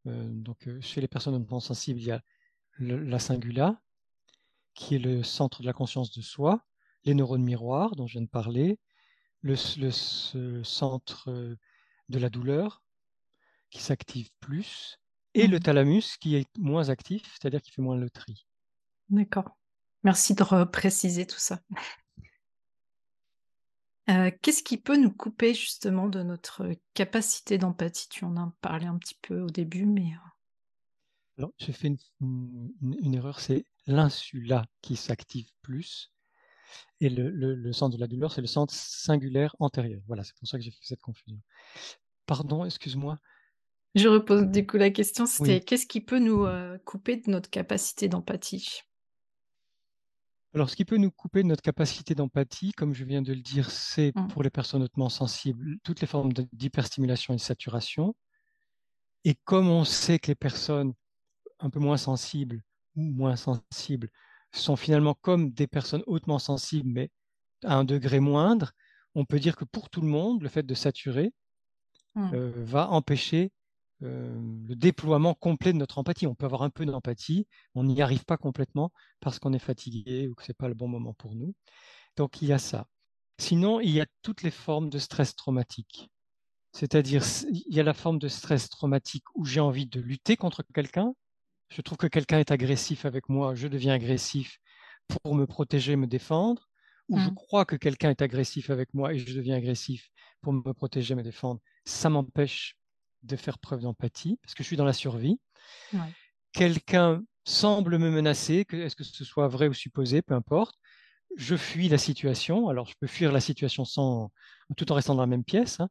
[0.05, 2.21] Euh, donc, euh, chez les personnes hautement sensibles, il y a
[2.79, 3.81] la cingula,
[4.73, 6.63] qui est le centre de la conscience de soi,
[7.03, 8.79] les neurones miroirs, dont je viens de parler,
[9.41, 11.57] le, centre euh,
[12.09, 12.83] de la douleur,
[13.71, 14.99] qui s'active plus,
[15.33, 15.61] et le mmh.
[15.61, 18.45] thalamus, qui est moins actif, c'est-à-dire qui fait moins le tri.
[19.09, 19.57] D'accord.
[20.03, 21.59] Merci de préciser tout ça.
[24.09, 28.09] Euh, qu'est-ce qui peut nous couper justement de notre capacité d'empathie?
[28.09, 30.11] Tu en as parlé un petit peu au début, mais...
[30.13, 30.29] Euh
[31.37, 36.11] Alors, j'ai fait une, erreur, c'est l'insula qui s'active plus.
[36.99, 40.01] Et le, centre de la douleur, c'est le centre singulaire antérieur.
[40.07, 41.39] Voilà, c'est pour ça que j'ai fait cette confusion.
[42.25, 43.19] Pardon, excuse-moi.
[43.93, 47.49] Je repose du coup la question, c'était qu'est-ce qui peut nous euh, couper de notre
[47.49, 48.81] capacité d'empathie?
[50.53, 53.41] Alors, ce qui peut nous couper de notre capacité d'empathie, comme je viens de le
[53.41, 54.27] dire, c'est mmh.
[54.27, 58.15] pour les personnes hautement sensibles, toutes les formes d'hyperstimulation et de saturation.
[59.23, 60.93] Et comme on sait que les personnes
[61.59, 62.61] un peu moins sensibles
[62.95, 64.09] ou moins sensibles
[64.51, 67.11] sont finalement comme des personnes hautement sensibles, mais
[67.63, 68.73] à un degré moindre,
[69.15, 71.31] on peut dire que pour tout le monde, le fait de saturer
[72.15, 72.33] mmh.
[72.33, 73.53] euh, va empêcher
[74.01, 76.27] le déploiement complet de notre empathie.
[76.27, 80.27] On peut avoir un peu d'empathie, on n'y arrive pas complètement parce qu'on est fatigué
[80.27, 81.53] ou que ce n'est pas le bon moment pour nous.
[82.17, 82.87] Donc il y a ça.
[83.37, 86.09] Sinon, il y a toutes les formes de stress traumatique.
[86.73, 90.63] C'est-à-dire, il y a la forme de stress traumatique où j'ai envie de lutter contre
[90.73, 91.13] quelqu'un.
[91.69, 94.59] Je trouve que quelqu'un est agressif avec moi, je deviens agressif
[95.07, 96.69] pour me protéger, me défendre.
[97.09, 97.35] Ou je mmh.
[97.35, 100.09] crois que quelqu'un est agressif avec moi et je deviens agressif
[100.41, 101.59] pour me protéger, me défendre.
[101.83, 102.77] Ça m'empêche
[103.23, 105.39] de faire preuve d'empathie, parce que je suis dans la survie.
[106.53, 110.75] Quelqu'un semble me menacer, que, est-ce que ce soit vrai ou supposé, peu importe.
[111.37, 112.67] Je fuis la situation.
[112.67, 114.31] Alors, je peux fuir la situation sans,
[114.75, 115.79] tout en restant dans la même pièce.
[115.79, 115.89] Hein.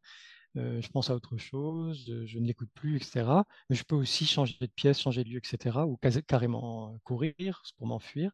[0.57, 3.25] Euh, je pense à autre chose, je ne l'écoute plus, etc.
[3.69, 5.79] Mais je peux aussi changer de pièce, changer de lieu, etc.
[5.87, 8.33] Ou carrément courir pour m'enfuir.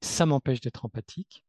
[0.00, 1.44] Ça m'empêche d'être empathique.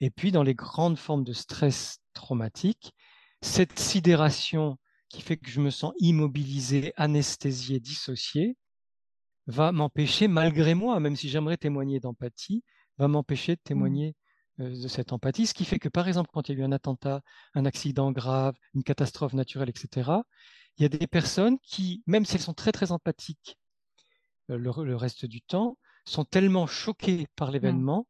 [0.00, 2.94] Et puis, dans les grandes formes de stress traumatique,
[3.40, 8.56] cette sidération qui fait que je me sens immobilisé, anesthésié, dissocié,
[9.46, 12.62] va m'empêcher, malgré moi, même si j'aimerais témoigner d'empathie,
[12.98, 13.68] va m'empêcher de mmh.
[13.68, 14.16] témoigner
[14.60, 15.46] euh, de cette empathie.
[15.46, 17.22] Ce qui fait que, par exemple, quand il y a eu un attentat,
[17.54, 20.10] un accident grave, une catastrophe naturelle, etc.,
[20.76, 23.58] il y a des personnes qui, même si elles sont très, très empathiques
[24.50, 27.52] euh, le, reste du temps, sont tellement choquées par mmh.
[27.52, 28.06] l'événement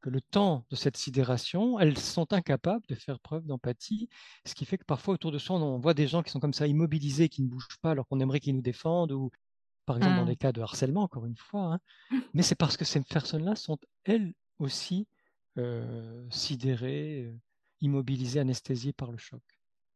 [0.00, 4.08] que le temps de cette sidération, elles sont incapables de faire preuve d'empathie,
[4.46, 6.54] ce qui fait que parfois autour de soi, on voit des gens qui sont comme
[6.54, 9.30] ça immobilisés, qui ne bougent pas alors qu'on aimerait qu'ils nous défendent, ou
[9.86, 10.28] par exemple dans mmh.
[10.28, 11.74] des cas de harcèlement, encore une fois.
[11.74, 12.20] Hein.
[12.34, 15.06] Mais c'est parce que ces personnes-là sont elles aussi
[15.58, 17.38] euh, sidérées, euh,
[17.80, 19.42] immobilisées, anesthésiées par le choc.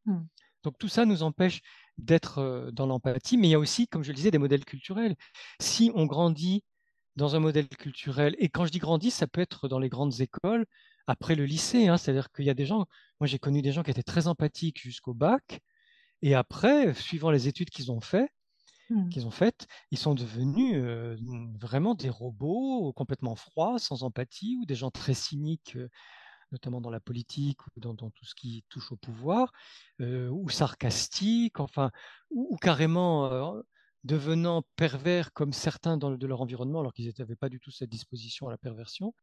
[0.07, 0.21] Mmh.
[0.65, 1.61] Donc tout ça nous empêche
[1.99, 4.65] d'être euh, dans l'empathie, mais il y a aussi, comme je le disais, des modèles
[4.65, 5.15] culturels.
[5.61, 6.65] Si on grandit
[7.17, 8.35] dans un modèle culturel.
[8.39, 10.67] Et quand je dis grandis, ça peut être dans les grandes écoles,
[11.07, 11.89] après le lycée.
[11.89, 11.97] Hein.
[11.97, 12.87] C'est-à-dire qu'il y a des gens,
[13.21, 15.61] moi j'ai connu des gens qui étaient très empathiques jusqu'au bac,
[16.23, 18.01] et après, suivant les études qu'ils ont
[18.89, 19.09] mmh.
[19.11, 21.17] qu'ils ont faites, ils sont devenus euh,
[21.61, 25.77] vraiment des robots complètement froids, sans empathie, ou des gens très cyniques.
[25.77, 25.89] Euh,
[26.53, 29.53] notamment dans la politique ou dans, tout ce qui touche au pouvoir,
[30.01, 31.91] euh, ou sarcastiques, enfin,
[32.31, 33.61] ou, carrément
[34.05, 37.91] devenant pervers comme certains dans, de leur environnement, alors qu'ils n'avaient pas du tout cette
[37.91, 39.15] disposition à la perversion.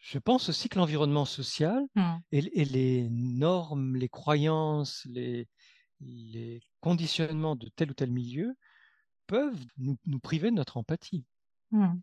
[0.00, 2.14] Je pense aussi que l'environnement social mmh.
[2.30, 5.48] et, les normes, les croyances, les,
[6.00, 8.54] les, conditionnements de tel ou tel milieu
[9.26, 11.24] peuvent nous, priver de notre empathie.
[11.72, 11.94] Mmh.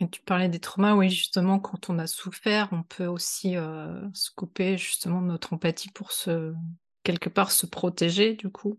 [0.00, 4.08] Et tu parlais des traumas, oui, justement, quand on a souffert, on peut aussi euh,
[4.14, 6.54] se couper justement de notre empathie pour se,
[7.02, 8.78] quelque part, se protéger, du coup.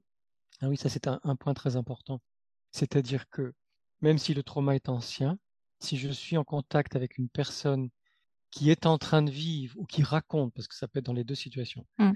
[0.62, 2.22] Ah oui, ça c'est un, point très important.
[2.72, 3.54] C'est-à-dire que
[4.02, 5.38] même si le trauma est ancien,
[5.80, 7.90] si je suis en contact avec une personne
[8.52, 11.14] qui est en train de vivre ou qui raconte, parce que ça peut être dans
[11.14, 12.12] les deux situations, mmh.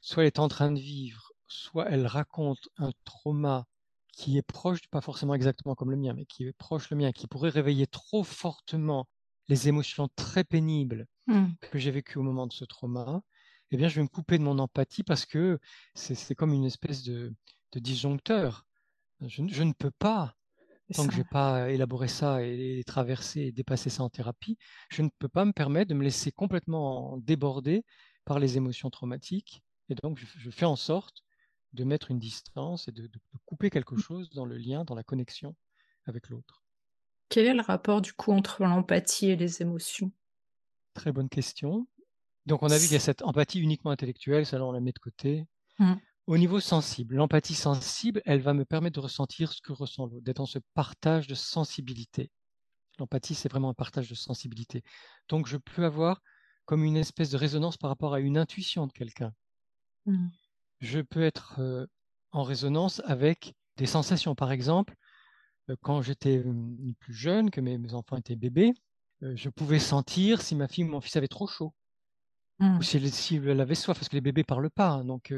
[0.00, 3.66] soit elle est en train de vivre, soit elle raconte un trauma
[4.12, 7.12] qui est proche, pas forcément exactement comme le mien, mais qui est proche le mien,
[7.12, 9.08] qui pourrait réveiller trop fortement
[9.48, 11.46] les émotions très pénibles mmh.
[11.60, 13.22] que j'ai vécues au moment de ce trauma,
[13.70, 15.58] eh bien, je vais me couper de mon empathie parce que
[15.94, 17.34] c'est comme une espèce de
[17.74, 18.64] disjoncteur.
[19.28, 20.36] Je, ne peux pas,
[20.94, 24.58] tant que je n'ai pas élaboré ça et, traversé et dépassé ça en thérapie,
[24.90, 27.84] je ne peux pas me permettre de me laisser complètement déborder
[28.24, 29.62] par les émotions traumatiques.
[29.88, 31.22] Et donc, je, fais en sorte
[31.72, 33.10] de mettre une distance et de,
[33.44, 34.00] couper quelque mmh.
[34.00, 35.54] chose dans le lien, dans la connexion
[36.06, 36.64] avec l'autre.
[37.28, 40.12] Quel est le rapport du coup entre l'empathie et les émotions?
[40.94, 41.86] Très bonne question.
[42.46, 44.92] Donc on a vu qu'il y a cette empathie uniquement intellectuelle, ça on la met
[44.92, 45.46] de côté.
[45.78, 45.94] Mmh.
[46.26, 50.24] Au niveau sensible, l'empathie sensible, elle va me permettre de ressentir ce que ressent l'autre,
[50.24, 52.30] d'être dans ce partage de sensibilité.
[52.98, 54.82] L'empathie, c'est vraiment un partage de sensibilité.
[55.28, 56.22] Donc, je peux avoir
[56.64, 59.34] comme une espèce de résonance par rapport à une intuition de quelqu'un.
[60.06, 60.28] Mmh.
[60.80, 61.86] Je peux être euh,
[62.30, 64.34] en résonance avec des sensations.
[64.34, 64.94] Par exemple,
[65.68, 68.72] euh, quand j'étais euh, plus jeune, que mes, enfants étaient bébés,
[69.20, 71.74] je pouvais sentir si ma fille ou mon fils avait trop chaud.
[72.60, 72.82] Ou mmh.
[72.82, 74.90] si elle, avait soif, parce que les bébés ne parlent pas.
[74.90, 75.34] Hein, donc,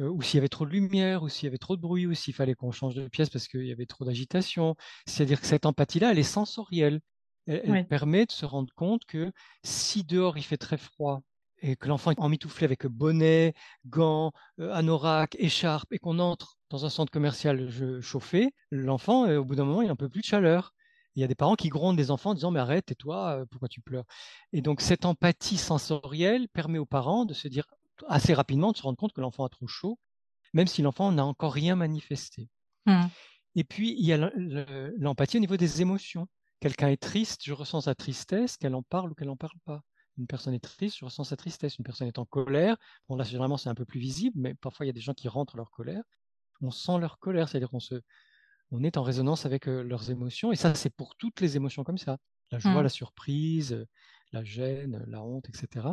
[0.00, 2.06] euh, ou s'il y avait trop de lumière, ou s'il y avait trop de bruit,
[2.06, 4.76] ou s'il fallait qu'on change de pièce parce qu'il y avait trop d'agitation.
[5.06, 7.00] C'est-à-dire que cette empathie-là, elle est sensorielle.
[7.46, 9.32] Elle, permet de se rendre compte que
[9.62, 11.22] si dehors il fait très froid
[11.62, 13.54] et que l'enfant est emmitouflé avec bonnet,
[13.86, 17.70] gants, anorak, écharpe, et qu'on entre dans un centre commercial
[18.02, 20.74] chauffé, l'enfant, au bout d'un moment, il n'a un peu plus de chaleur.
[21.14, 23.42] Il y a des parents qui grondent des enfants en disant mais arrête, et toi,
[23.50, 24.04] pourquoi tu pleures?
[24.52, 27.64] Et donc cette empathie sensorielle permet aux parents de se dire
[28.06, 29.98] assez rapidement de se rendre compte que l'enfant a trop chaud,
[30.52, 32.48] même si l'enfant n'a encore rien manifesté.
[32.86, 33.06] Mmh.
[33.54, 34.30] Et puis, il y a
[34.98, 36.28] l'empathie au niveau des émotions.
[36.60, 39.82] Quelqu'un est triste, je ressens sa tristesse, qu'elle en parle ou qu'elle n'en parle pas.
[40.16, 41.78] Une personne est triste, je ressens sa tristesse.
[41.78, 42.76] Une personne est en colère.
[43.08, 45.14] Bon, là, généralement, c'est un peu plus visible, mais parfois, il y a des gens
[45.14, 46.02] qui rentrent leur colère.
[46.60, 47.94] On sent leur colère, c'est-à-dire qu'on se,
[48.72, 50.50] on est en résonance avec euh, leurs émotions.
[50.50, 52.18] Et ça, c'est pour toutes les émotions comme ça.
[52.50, 52.82] La joie, mmh.
[52.82, 53.86] la surprise,
[54.32, 55.88] la gêne, la honte, etc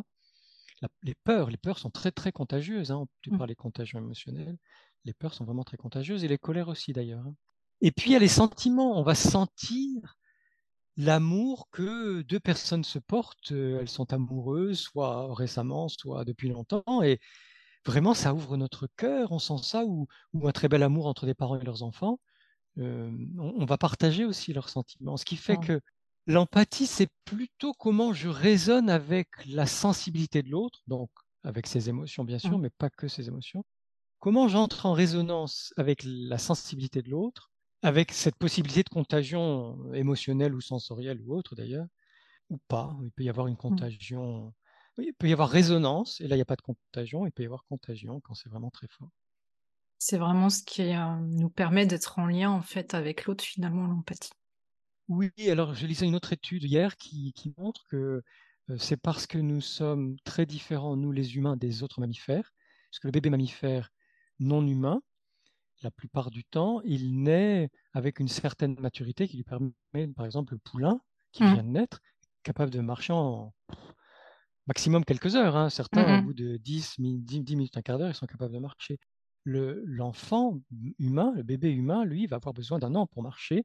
[1.03, 2.91] les peurs, les peurs sont très très contagieuses.
[2.91, 3.05] Hein.
[3.21, 3.37] Tu mmh.
[3.37, 4.57] parles des contagions émotionnelles.
[5.03, 7.25] Les peurs sont vraiment très contagieuses et les colères aussi d'ailleurs.
[7.25, 7.35] Hein.
[7.81, 8.99] Et puis il y a les sentiments.
[8.99, 10.17] On va sentir
[10.97, 13.51] l'amour que deux personnes se portent.
[13.51, 17.03] Euh, elles sont amoureuses, soit récemment, soit depuis longtemps.
[17.03, 17.19] Et
[17.85, 19.31] vraiment, ça ouvre notre cœur.
[19.31, 22.19] On sent ça ou, ou un très bel amour entre des parents et leurs enfants.
[22.77, 25.17] on, va partager aussi leurs sentiments.
[25.17, 25.81] Ce qui fait que
[26.27, 31.09] l'empathie, c'est plutôt comment je raisonne avec la sensibilité de l'autre, donc
[31.43, 32.61] avec ses émotions bien sûr, mmh.
[32.61, 33.63] mais pas que ses émotions.
[34.19, 37.51] Comment j'entre en résonance avec la sensibilité de l'autre,
[37.83, 41.85] avec cette possibilité de contagion émotionnelle ou sensorielle ou autre d'ailleurs,
[42.49, 42.95] ou pas.
[43.03, 43.57] Il peut y avoir une mmh.
[43.57, 44.53] contagion,
[44.97, 47.43] il peut y avoir résonance, et là il n'y a pas de contagion, il peut
[47.43, 49.09] y avoir contagion quand c'est vraiment très fort.
[49.97, 53.87] C'est vraiment ce qui euh, nous permet d'être en lien en fait avec l'autre finalement,
[53.87, 54.31] l'empathie.
[55.07, 58.23] Oui, alors je lisais une autre étude hier qui, montre que
[58.69, 62.53] euh, c'est parce que nous sommes très différents, nous les humains, des autres mammifères,
[62.89, 63.91] parce que le bébé mammifère
[64.39, 65.01] non humain,
[65.83, 69.71] la plupart du temps, il naît avec une certaine maturité qui lui permet,
[70.15, 70.99] par exemple, le poulain
[71.31, 71.53] qui mmh.
[71.53, 72.01] vient de naître,
[72.43, 73.53] capable de marcher en
[74.67, 75.55] maximum quelques heures.
[75.55, 75.69] Hein.
[75.69, 78.59] Certains, au mmh bout de 10, 10, minutes, un quart d'heure, ils sont capables de
[78.59, 78.97] marcher
[79.45, 80.59] l'enfant
[80.97, 83.63] humain, le bébé humain, lui, va avoir besoin d'un an pour marcher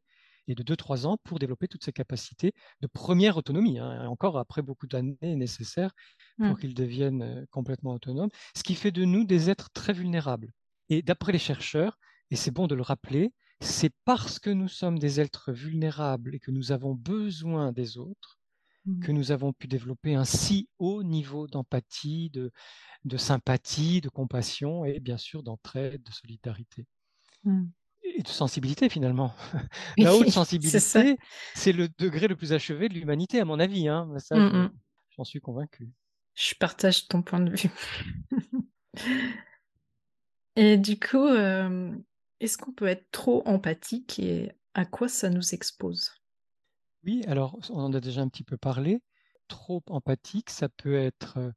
[0.48, 3.78] et de 2-3 ans pour développer toutes ses capacités de première autonomie.
[3.78, 5.92] Hein, encore après beaucoup d'années nécessaires
[6.38, 6.56] pour mmh.
[6.58, 10.52] qu'il devienne euh, complètement autonome, ce qui fait de nous des êtres très vulnérables.
[10.88, 11.98] Et d'après les chercheurs,
[12.30, 16.40] et c'est bon de le rappeler, c'est parce que nous sommes des êtres vulnérables et
[16.40, 18.38] que nous avons besoin des autres
[18.86, 19.00] mmh.
[19.00, 22.50] que nous avons pu développer un si haut niveau d'empathie, de,
[23.04, 26.86] de sympathie, de compassion et bien sûr d'entraide, de solidarité.
[27.44, 27.66] Mmh.
[28.16, 29.34] Et de sensibilité finalement.
[29.98, 31.16] La haute sensibilité,
[31.54, 33.88] c'est le degré le plus achevé de l'humanité à mon avis.
[33.88, 34.08] Hein.
[34.18, 34.70] Ça, mmh, mmh.
[35.16, 35.90] j'en suis convaincu.
[36.34, 37.70] Je partage ton point de vue.
[40.56, 41.90] et du coup, euh,
[42.40, 46.12] est-ce qu'on peut être trop empathique et à quoi ça nous expose?
[47.04, 49.02] Oui, alors on en a déjà un petit peu parlé.
[49.48, 51.50] Trop empathique, ça peut être euh,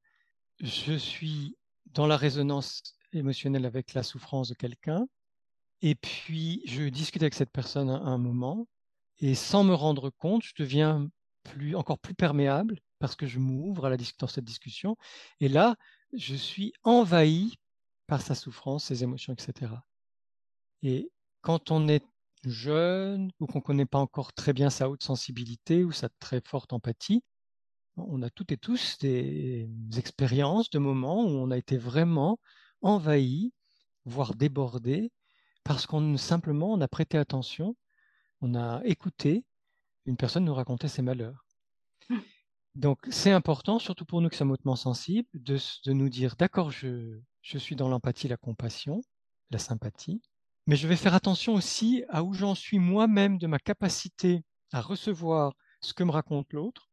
[0.63, 5.08] je suis dans la résonance émotionnelle avec la souffrance de quelqu'un,
[5.84, 8.67] et puis je discute avec cette personne à un moment,
[9.19, 11.10] et sans me rendre compte, je deviens
[11.43, 14.96] plus, encore plus perméable parce que je m'ouvre à la dans cette discussion,
[15.41, 15.76] et là,
[16.13, 17.60] je suis envahi
[18.08, 19.74] par sa souffrance, ses émotions, etc.
[20.84, 22.06] Et quand on est
[22.46, 26.41] jeune ou qu'on ne connaît pas encore très bien sa haute sensibilité ou sa très
[26.46, 27.24] forte empathie,
[27.98, 32.39] on a toutes et tous des expériences de moments où on a été vraiment
[32.82, 33.52] envahi,
[34.06, 35.12] voire débordé,
[35.63, 37.76] parce qu'on simplement on a prêté attention,
[38.41, 39.45] on a écouté
[40.06, 41.45] une personne nous raconter ses malheurs.
[42.76, 45.60] Donc c'est important, surtout pour nous qui sommes hautement sensibles, de,
[45.93, 49.02] nous dire d'accord, je, je suis dans l'empathie, la compassion,
[49.52, 50.21] la sympathie,
[50.65, 54.82] mais je vais faire attention aussi à où j'en suis moi-même de ma capacité à
[54.82, 56.89] recevoir ce que me raconte l'autre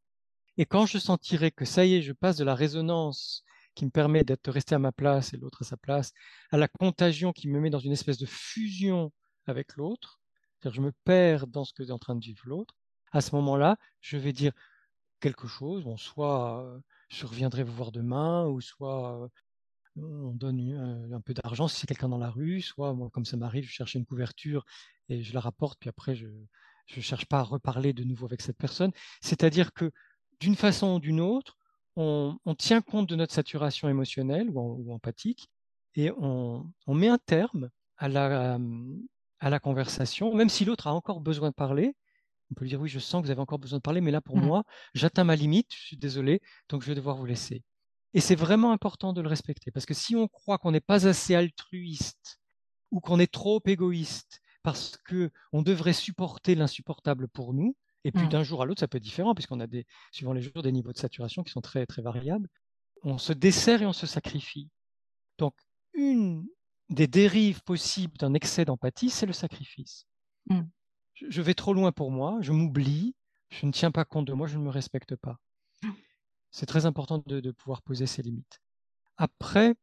[0.61, 3.45] et quand je sentirai que ça y est, je passe de la résonance
[3.81, 6.13] qui me permet d'être resté à ma place et l'autre à sa place,
[6.51, 9.11] à la contagion qui me met dans une espèce de fusion
[9.47, 10.21] avec l'autre,
[10.59, 12.75] c'est-à-dire je me perds dans ce que est en train de vivre l'autre,
[13.11, 14.53] à ce moment-là, je vais dire
[15.19, 19.29] quelque chose, bon, soit euh, je reviendrai vous voir demain, ou soit euh,
[19.97, 23.25] on donne euh, un peu d'argent si c'est quelqu'un dans la rue, soit moi, comme
[23.25, 24.67] ça m'arrive, je cherche une couverture
[25.09, 28.43] et je la rapporte, puis après je ne cherche pas à reparler de nouveau avec
[28.43, 28.93] cette personne.
[29.23, 29.91] C'est-à-dire que
[30.39, 31.57] d'une façon ou d'une autre,
[31.97, 35.51] on, tient compte de notre saturation émotionnelle ou, empathique
[35.95, 38.59] et on, met un terme à la,
[39.41, 41.97] à la conversation, même si l'autre a encore besoin de parler.
[42.51, 44.11] On peut lui dire oui, je sens que vous avez encore besoin de parler, mais
[44.11, 44.45] là pour mmh.
[44.45, 47.63] moi, j'atteins ma limite, je suis désolé, donc je vais devoir vous laisser.
[48.13, 51.07] Et c'est vraiment important de le respecter, parce que si on croit qu'on n'est pas
[51.07, 52.41] assez altruiste
[52.91, 58.31] ou qu'on est trop égoïste parce qu'on devrait supporter l'insupportable pour nous, et puis mmh.
[58.31, 60.73] d'un jour à l'autre, ça peut être différent, puisqu'on a des, suivant les jours, des
[60.73, 62.49] niveaux de saturation qui sont très, très variables.
[63.03, 64.71] On se dessert et on se sacrifie.
[65.39, 65.55] Donc,
[65.95, 66.47] une
[66.89, 70.07] des dérives possibles d'un excès d'empathie, c'est le sacrifice.
[70.49, 70.63] Mmh.
[71.15, 73.15] Je, vais trop loin pour moi, je m'oublie,
[73.51, 75.37] je ne tiens pas compte de moi, je ne me respecte pas.
[75.83, 75.91] Mmh.
[76.51, 78.61] C'est très important de, de pouvoir poser ses limites.
[79.19, 79.75] Après,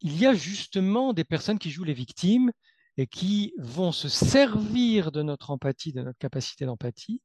[0.00, 2.52] il y a justement des personnes qui jouent les victimes
[2.96, 7.20] et qui vont se servir de notre empathie, de notre capacité d'empathie,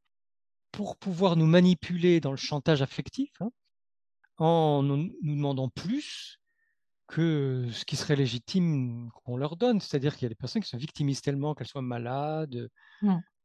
[0.76, 3.50] pour pouvoir nous manipuler dans le chantage affectif, hein,
[4.38, 6.42] en nous, demandant plus
[7.08, 9.80] que ce qui serait légitime qu'on leur donne.
[9.80, 12.70] C'est-à-dire qu'il y a des personnes qui sont victimistes tellement qu'elles soient malades,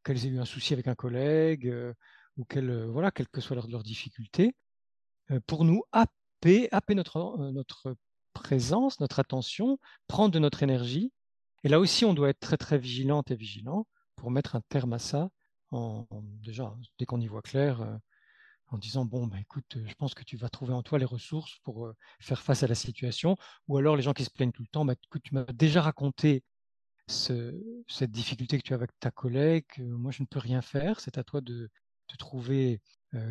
[0.03, 1.95] qu'elles aient eu un souci avec un collègue, euh,
[2.37, 4.57] ou qu'elles, euh, voilà, que soit leur, leur difficulté,
[5.31, 7.95] euh, pour nous happer, happer notre, notre
[8.33, 9.79] présence, notre attention,
[10.09, 11.13] prendre de notre énergie.
[11.63, 14.95] Et là aussi, on doit être très très vigilante et vigilant pour mettre un terme
[14.95, 15.31] à ça
[16.43, 17.97] déjà, dès qu'on y voit clair, euh,
[18.69, 21.59] en disant bon, bah, écoute, je pense que tu vas trouver en toi les ressources
[21.65, 23.37] pour euh, faire face à la situation,
[23.69, 25.83] ou alors les gens qui se plaignent tout le temps, bah, écoute, tu m'as déjà
[25.83, 26.45] raconté
[27.07, 31.19] cette difficulté que tu as avec ta collègue, moi je ne peux rien faire, c'est
[31.19, 31.69] à toi de,
[32.09, 32.81] de trouver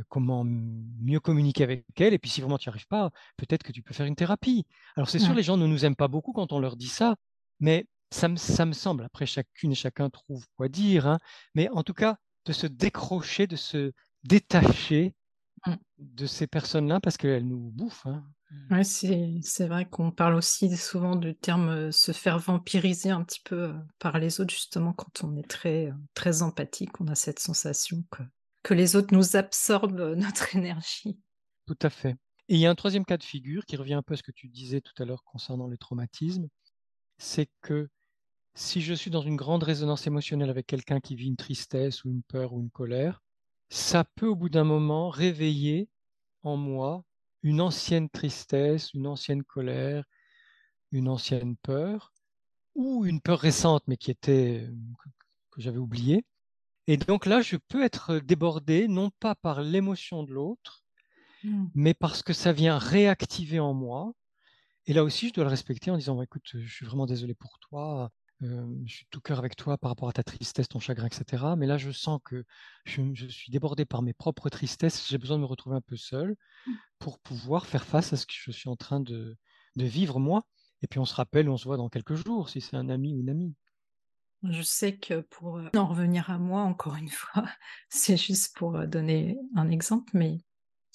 [0.09, 2.13] comment mieux communiquer avec elle.
[2.13, 4.65] Et puis si vraiment tu n'y arrives pas, peut-être que tu peux faire une thérapie.
[4.97, 7.15] Alors c'est sûr, les gens ne nous aiment pas beaucoup quand on leur dit ça,
[7.61, 11.17] mais ça me, ça me semble, après chacune et chacun trouve quoi dire, hein,
[11.55, 12.17] mais en tout cas
[12.49, 13.93] de se décrocher, de se
[14.23, 15.15] détacher
[15.65, 15.73] mmh.
[15.99, 18.05] de ces personnes-là parce qu'elles nous bouffent.
[18.05, 18.23] Hein.
[18.71, 23.73] Ouais, c'est vrai qu'on parle aussi souvent du terme se faire vampiriser un petit peu
[23.99, 28.23] par les autres, justement, quand on est très, très empathique, on a cette sensation que
[28.63, 31.17] que les autres nous absorbent euh, notre énergie.
[31.65, 32.15] Tout à fait.
[32.47, 34.23] Et il y a un troisième cas de figure qui revient un peu à ce
[34.23, 36.47] que tu disais tout à l'heure concernant les traumatismes,
[37.17, 37.89] c'est que
[38.55, 42.09] si je suis dans une grande résonance émotionnelle avec quelqu'un qui vit une tristesse ou
[42.09, 43.21] une peur ou une colère,
[43.69, 45.89] ça peut au bout d'un moment réveiller
[46.43, 47.03] en moi
[47.43, 50.03] une ancienne tristesse, une ancienne colère,
[50.91, 52.13] une ancienne peur,
[52.75, 54.67] ou une peur récente mais qui était
[55.51, 56.25] que j'avais oubliée,
[56.89, 60.83] et donc là, je peux être débordé, non pas par l'émotion de l'autre,
[61.43, 61.67] mmh.
[61.75, 64.11] mais parce que ça vient réactiver en moi.
[64.87, 67.35] Et là aussi, je dois le respecter en disant, bah, écoute, je suis vraiment désolé
[67.35, 68.09] pour toi,
[68.43, 71.43] euh, je suis tout cœur avec toi par rapport à ta tristesse, ton chagrin, etc.
[71.57, 72.45] Mais là, je sens que
[72.85, 76.35] je, suis débordé par mes propres tristesses, j'ai besoin de me retrouver un peu seul
[76.65, 76.71] mmh.
[76.99, 79.37] pour pouvoir faire face à ce que je suis en train de,
[79.75, 80.43] de vivre moi.
[80.81, 83.13] Et puis on se rappelle, on se voit dans quelques jours, si c'est un ami
[83.13, 83.53] ou une amie.
[84.43, 87.43] Je sais que pour euh, en revenir à moi, encore une fois,
[87.89, 90.37] c'est juste pour euh, donner un exemple, mais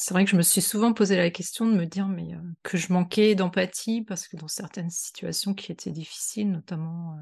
[0.04, 2.38] c'est vrai que je me suis souvent posé la question de me dire mais euh,
[2.62, 7.16] que je manquais d'empathie parce que dans certaines situations qui étaient difficiles, notamment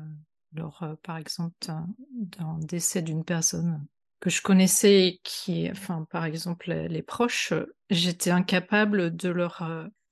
[0.52, 3.86] lors, par exemple, d'un décès d'une personne
[4.18, 7.54] que je connaissais, qui, enfin, par exemple, les proches,
[7.88, 9.62] j'étais incapable de leur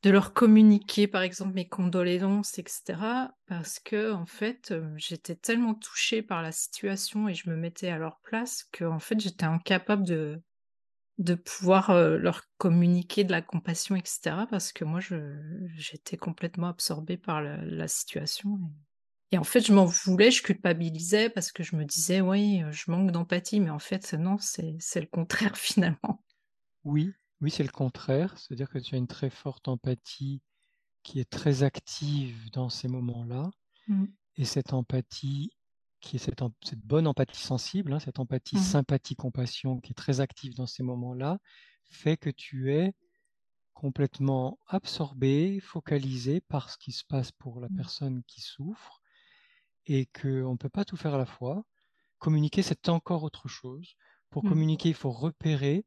[0.02, 3.32] de leur communiquer par exemple mes condoléances, etc.
[3.46, 7.88] Parce que en fait, euh, j'étais tellement touchée par la situation et je me mettais
[7.88, 10.42] à leur place que en fait, j'étais incapable de
[11.20, 14.36] de pouvoir euh, leur communiquer de la compassion, etc.
[14.48, 15.00] Parce que moi,
[15.76, 18.58] j'étais complètement absorbée par la, situation.
[19.30, 19.36] Et...
[19.36, 22.90] en fait, je m'en voulais, je culpabilisais parce que je me disais, oui, euh, je
[22.90, 26.24] manque d'empathie, mais en fait, non, c'est le contraire finalement.
[26.84, 27.12] Oui,
[27.42, 30.40] oui, c'est le contraire, c'est-à-dire que tu as une très forte empathie
[31.02, 33.50] qui est très active dans ces moments-là.
[33.88, 34.06] Mmh.
[34.36, 35.50] Et cette empathie,
[36.00, 36.42] qui est cette,
[36.84, 38.60] bonne empathie sensible, hein, cette empathie mmh.
[38.60, 41.38] sympathie-compassion qui est très active dans ces moments-là,
[41.84, 42.94] fait que tu es
[43.74, 47.76] complètement absorbé, focalisé par ce qui se passe pour la mmh.
[47.76, 49.00] personne qui souffre
[49.86, 51.64] et qu'on ne peut pas tout faire à la fois.
[52.18, 53.96] Communiquer, c'est encore autre chose.
[54.28, 55.84] Pour communiquer, il faut repérer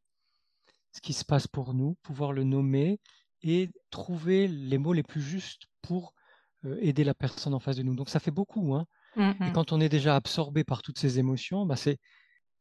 [0.92, 3.00] ce qui se passe pour nous, pouvoir le nommer
[3.42, 6.14] et trouver les mots les plus justes pour
[6.66, 7.96] euh, aider la personne en face de nous.
[7.96, 8.74] Donc ça fait beaucoup.
[8.76, 8.86] Hein.
[9.18, 12.00] Et quand on est déjà absorbé par toutes ces émotions, bah c'est,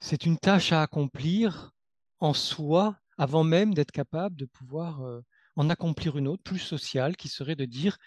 [0.01, 1.73] c'est une tâche à accomplir
[2.19, 5.21] en soi avant même d'être capable de pouvoir euh,
[5.57, 7.99] en accomplir une autre, plus sociale, qui serait de dire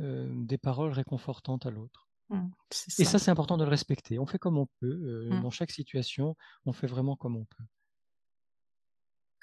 [0.00, 2.08] euh, des paroles réconfortantes à l'autre.
[2.30, 2.48] Mmh,
[2.98, 4.18] et ça, c'est important de le respecter.
[4.18, 5.28] On fait comme on peut.
[5.30, 5.42] Mmh.
[5.42, 7.64] Dans chaque situation, on fait vraiment comme on peut.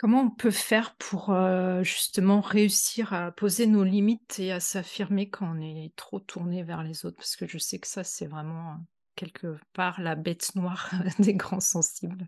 [0.02, 5.30] Comment on peut faire pour euh, justement réussir à poser nos limites et à s'affirmer
[5.30, 7.18] quand on est trop tourné vers les autres?
[7.18, 8.80] Parce que je sais que ça, c'est vraiment
[9.14, 10.90] quelque part la bête noire
[11.20, 12.28] des grands sensibles,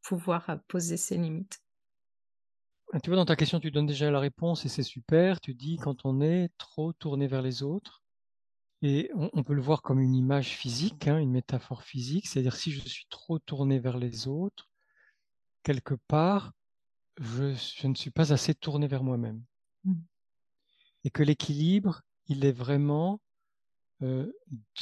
[0.00, 1.60] pouvoir euh, poser ses limites.
[2.94, 5.42] Ah, tu vois, dans ta question, tu donnes déjà la réponse et c'est super.
[5.42, 8.02] Tu dis quand on est trop tourné vers les autres.
[8.80, 12.26] Et on, peut le voir comme une image physique, hein, une métaphore physique.
[12.26, 14.70] C'est-à-dire si je suis trop tourné vers les autres,
[15.62, 16.54] quelque part,
[17.18, 19.42] je, ne suis pas assez tourné vers moi-même.
[19.84, 19.94] Mmh.
[21.04, 23.20] Et que l'équilibre, il est vraiment
[24.02, 24.32] euh,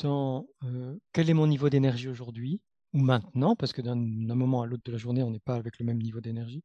[0.02, 2.60] dans euh, quel est mon niveau d'énergie aujourd'hui,
[2.92, 5.78] ou maintenant, parce que d'un moment à l'autre de la journée, on n'est pas avec
[5.78, 6.62] le même niveau d'énergie.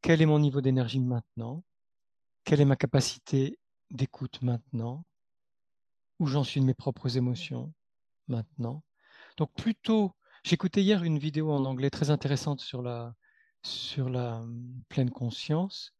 [0.00, 1.64] Quel est mon niveau d'énergie maintenant?
[2.44, 3.58] Quelle est ma capacité
[3.90, 5.04] d'écoute maintenant?
[6.18, 7.72] Où j'en suis de mes propres émotions
[8.26, 8.82] maintenant?
[9.36, 10.12] Donc plutôt,
[10.42, 13.14] j'écoutais hier une vidéo en anglais très intéressante sur la,
[13.62, 15.94] sur la hum, pleine conscience,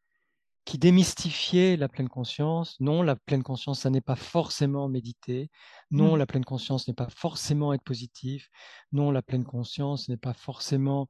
[0.64, 2.78] qui démystifiait la pleine conscience.
[2.78, 5.50] Non, la pleine conscience, ça n'est pas forcément méditer.
[5.90, 6.18] Non, mmh.
[6.18, 8.50] la pleine conscience n'est pas forcément être positif.
[8.92, 11.08] Non, la pleine conscience n'est pas forcément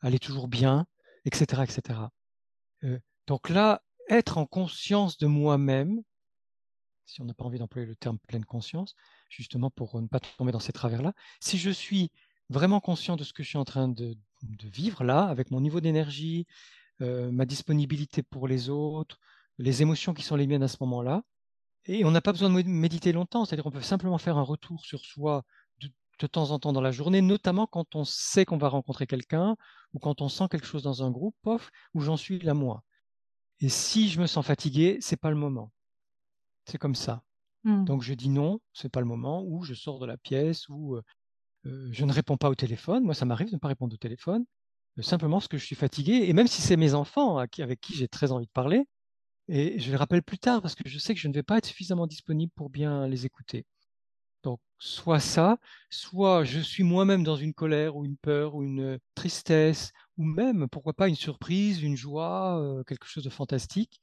[0.00, 0.86] aller toujours bien,
[1.24, 1.62] etc.
[1.62, 2.00] etc.
[2.82, 6.02] Euh, donc là, être en conscience de moi-même,
[7.04, 8.96] si on n'a pas envie d'employer le terme pleine conscience,
[9.28, 12.10] justement pour ne pas tomber dans ces travers-là, si je suis
[12.48, 14.16] vraiment conscient de ce que je suis en train de,
[14.62, 16.46] vivre là, avec mon niveau d'énergie,
[17.00, 19.18] euh, ma disponibilité pour les autres,
[19.58, 21.22] les émotions qui sont les miennes à ce moment-là.
[21.86, 24.84] Et on n'a pas besoin de méditer longtemps, c'est-à-dire qu'on peut simplement faire un retour
[24.84, 25.44] sur soi
[26.18, 29.56] de temps en temps dans la journée, notamment quand on sait qu'on va rencontrer quelqu'un
[29.92, 32.82] ou quand on sent quelque chose dans un groupe, pof, où j'en suis là moi.
[33.60, 35.72] Et si je me sens fatigué, c'est pas le moment.
[36.64, 37.22] C'est comme ça.
[37.64, 37.84] Mmh.
[37.84, 40.96] Donc je dis non, c'est pas le moment, ou je sors de la pièce, ou
[40.96, 41.02] euh,
[41.90, 43.04] je ne réponds pas au téléphone.
[43.04, 44.44] Moi, ça m'arrive de ne pas répondre au téléphone,
[44.98, 46.24] euh, simplement parce que je suis fatigué.
[46.28, 48.84] Et même si c'est mes enfants avec qui j'ai très envie de parler,
[49.48, 51.58] et je les rappelle plus tard parce que je sais que je ne vais pas
[51.58, 53.66] être suffisamment disponible pour bien les écouter.
[54.42, 55.58] Donc, soit ça,
[55.90, 60.68] soit je suis moi-même dans une colère ou une peur ou une tristesse, ou même,
[60.70, 64.00] pourquoi pas, une surprise, une joie, quelque chose de fantastique.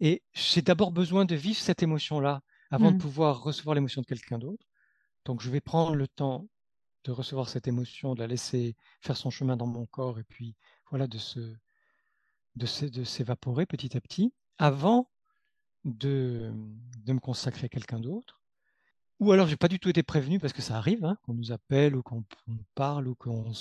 [0.00, 2.40] Et j'ai d'abord besoin de vivre cette émotion-là
[2.70, 2.98] avant de Mmh.
[2.98, 4.66] pouvoir recevoir l'émotion de quelqu'un d'autre.
[5.24, 6.48] Donc, je vais prendre le temps
[7.04, 10.56] de recevoir cette émotion, de la laisser faire son chemin dans mon corps et puis,
[10.90, 11.54] voilà, de se,
[12.56, 15.10] de s'évaporer petit à petit avant
[15.84, 16.52] de,
[17.04, 18.40] de me consacrer à quelqu'un d'autre.
[19.20, 21.52] Ou alors, j'ai pas du tout été prévenu parce que ça arrive, hein, qu'on nous
[21.52, 23.52] appelle ou qu'on nous parle ou qu'on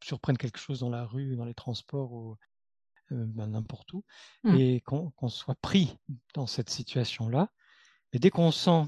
[0.00, 2.36] surprenne quelque chose dans la rue, dans les transports ou
[3.12, 4.04] euh, ben, n'importe où,
[4.44, 4.54] Mmh.
[4.56, 5.96] et qu'on soit pris
[6.34, 7.50] dans cette situation-là.
[8.12, 8.86] Et dès qu'on sent,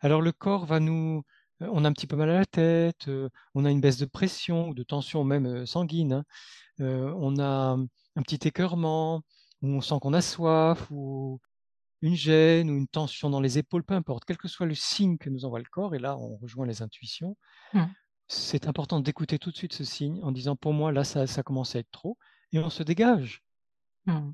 [0.00, 1.24] alors le corps va nous,
[1.60, 4.06] on a un petit peu mal à la tête, euh, on a une baisse de
[4.06, 6.24] pression ou de tension même sanguine, hein,
[6.78, 7.76] on a
[8.16, 9.22] un petit écœurement,
[9.62, 11.40] ou on sent qu'on a soif, ou
[12.02, 15.18] une gêne ou une tension dans les épaules, peu importe, quel que soit le signe
[15.18, 17.36] que nous envoie le corps, et là on rejoint les intuitions,
[17.72, 17.84] Mmh.
[18.28, 21.42] c'est important d'écouter tout de suite ce signe en disant pour moi là ça, ça
[21.42, 22.18] commence à être trop,
[22.52, 23.42] et on se dégage.
[24.06, 24.30] Mmh.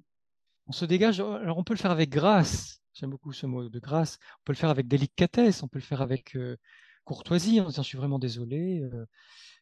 [0.67, 3.79] On se dégage, alors on peut le faire avec grâce, j'aime beaucoup ce mot de
[3.79, 6.57] grâce, on peut le faire avec délicatesse, on peut le faire avec euh,
[7.05, 9.07] courtoisie en disant je suis vraiment désolé, euh,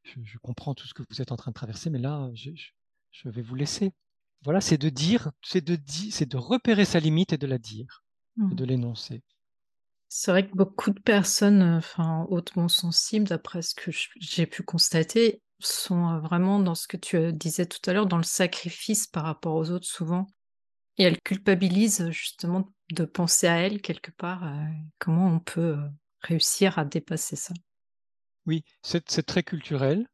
[0.05, 2.51] je, je, comprends tout ce que vous êtes en train de traverser, mais là je,
[2.55, 2.71] je,
[3.11, 3.93] je vais vous laisser.
[4.43, 5.79] Voilà, c'est de dire, c'est de,
[6.11, 8.03] c'est de repérer sa limite et de la dire,
[8.37, 8.53] Mmh.
[8.53, 9.23] et de l'énoncer.
[10.09, 15.43] C'est vrai que beaucoup de personnes, enfin hautement sensibles, d'après ce que j'ai pu constater,
[15.61, 19.55] sont vraiment dans ce que tu disais tout à l'heure, dans le sacrifice par rapport
[19.55, 20.27] aux autres souvent.
[20.99, 24.45] Et elles culpabilisent justement de penser à elles quelque part.
[24.45, 24.65] euh,
[24.99, 25.89] comment on peut euh,
[26.23, 27.55] réussir à dépasser ça
[28.47, 30.07] Oui, c'est très culturel.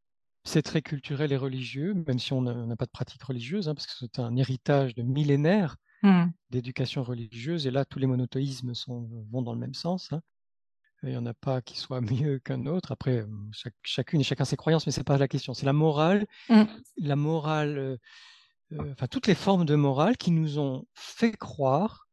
[0.44, 3.86] C'est très culturel et religieux, même si on n'a pas de pratique religieuse, hein, parce
[3.86, 6.26] que c'est un héritage de millénaires Mmh.
[6.50, 7.66] d'éducation religieuse.
[7.66, 10.12] Et là, tous les monothéismes sont, vont dans le même sens.
[10.12, 10.20] Hein.
[11.02, 12.92] Il n'y en a pas qui soit mieux qu'un autre.
[12.92, 15.54] Après, chaque, chacune et chacun ses croyances, mais c'est pas la question.
[15.54, 16.64] C'est la morale, Mmh.
[16.98, 22.05] la morale, euh, enfin toutes les formes de morale qui nous ont fait croire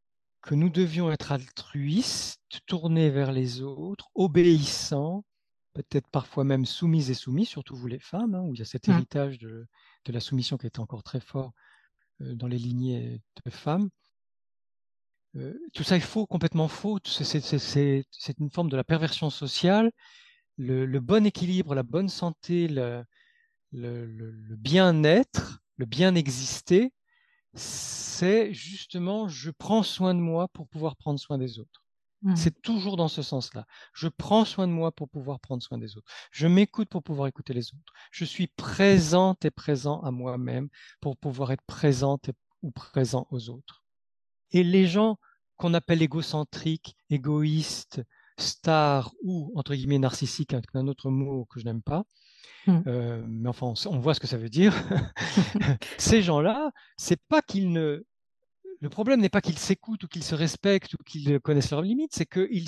[0.43, 5.23] que nous devions être altruistes, tournés vers les autres, obéissants,
[5.73, 8.65] peut-être parfois même soumises et soumis, surtout vous les femmes, hein, où il y a
[8.65, 8.91] cet Mmh.
[8.91, 9.65] héritage de,
[10.05, 11.53] de, la soumission qui est encore très fort
[12.21, 13.89] euh, dans les lignées de femmes.
[15.37, 16.99] Euh, tout ça est faux, complètement faux.
[17.05, 19.91] C'est une forme de la perversion sociale.
[20.57, 23.03] Le, le, bon équilibre, la bonne santé, le,
[23.71, 26.91] le, le bien-être, le bien exister,
[27.53, 31.83] c'est justement je prends soin de moi pour pouvoir prendre soin des autres.
[32.23, 32.35] Mmh.
[32.37, 33.65] C'est toujours dans ce sens-là.
[33.93, 36.09] Je prends soin de moi pour pouvoir prendre soin des autres.
[36.31, 37.93] Je m'écoute pour pouvoir écouter les autres.
[38.11, 40.69] Je suis présente et présent à moi-même
[41.01, 43.83] pour pouvoir être présente et, ou présent aux autres.
[44.51, 45.17] Et les gens
[45.57, 48.01] qu'on appelle égocentriques, égoïstes,
[48.37, 52.05] stars ou entre guillemets narcissiques, avec un autre mot que je n'aime pas,
[52.67, 52.79] Mmh.
[52.87, 54.73] euh, mais enfin on, on, voit ce que ça veut dire.
[55.97, 58.05] Ces gens-là, c'est pas qu'ils ne
[58.81, 62.13] le problème n'est pas qu'ils s'écoutent ou qu'ils se respectent ou qu'ils connaissent leurs limites,
[62.13, 62.67] c'est qu'ils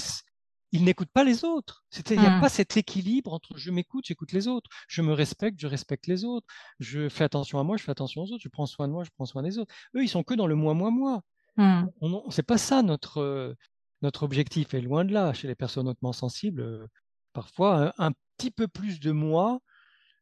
[0.72, 1.86] ils n'écoutent pas les autres.
[2.10, 2.42] Il n'y a Mmh.
[2.42, 6.26] pas cet équilibre entre je m'écoute, j'écoute les autres, je me respecte, je respecte les
[6.26, 6.46] autres,
[6.80, 9.04] je fais attention à moi, je fais attention aux autres, je prends soin de moi,
[9.04, 9.74] je prends soin des autres.
[9.96, 11.22] Eux, ils sont que dans le moi, moi, moi.
[11.58, 11.86] Mmh.
[12.30, 13.54] C'est pas ça notre euh,
[14.02, 14.74] notre objectif.
[14.74, 16.88] Et loin de là, chez les personnes hautement sensibles, euh,
[17.34, 19.60] parfois un, un, petit peu plus de moi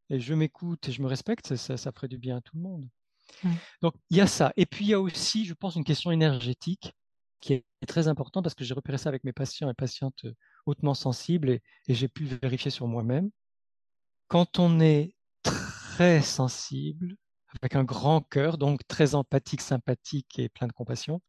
[0.09, 2.61] et je m'écoute et je me respecte, ça, ça, ferait du bien à tout le
[2.61, 2.88] monde.
[3.43, 3.51] Mmh.
[3.82, 4.51] Donc il y a ça.
[4.57, 6.93] Et puis il y a aussi, je pense, une question énergétique
[7.39, 10.26] qui est très importante parce que j'ai repéré ça avec mes patients et patientes
[10.66, 13.30] hautement sensibles et, et j'ai pu vérifier sur moi-même.
[14.28, 17.18] Quand on est très sensible,
[17.61, 21.22] avec un grand cœur, donc très empathique, sympathique et plein de compassion,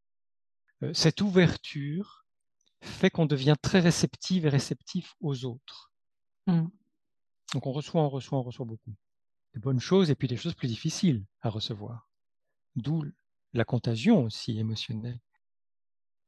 [0.83, 2.25] euh, cette ouverture
[2.81, 5.93] fait qu'on devient très réceptive et réceptif aux autres.
[6.47, 6.67] Mmh.
[7.55, 8.95] Donc on reçoit, on reçoit, on reçoit beaucoup.
[9.55, 12.09] Des bonnes choses et puis des choses plus difficiles à recevoir.
[12.77, 13.05] D'où
[13.53, 15.21] la contagion aussi émotionnelle.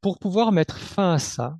[0.01, 1.59] Pour pouvoir mettre fin à ça,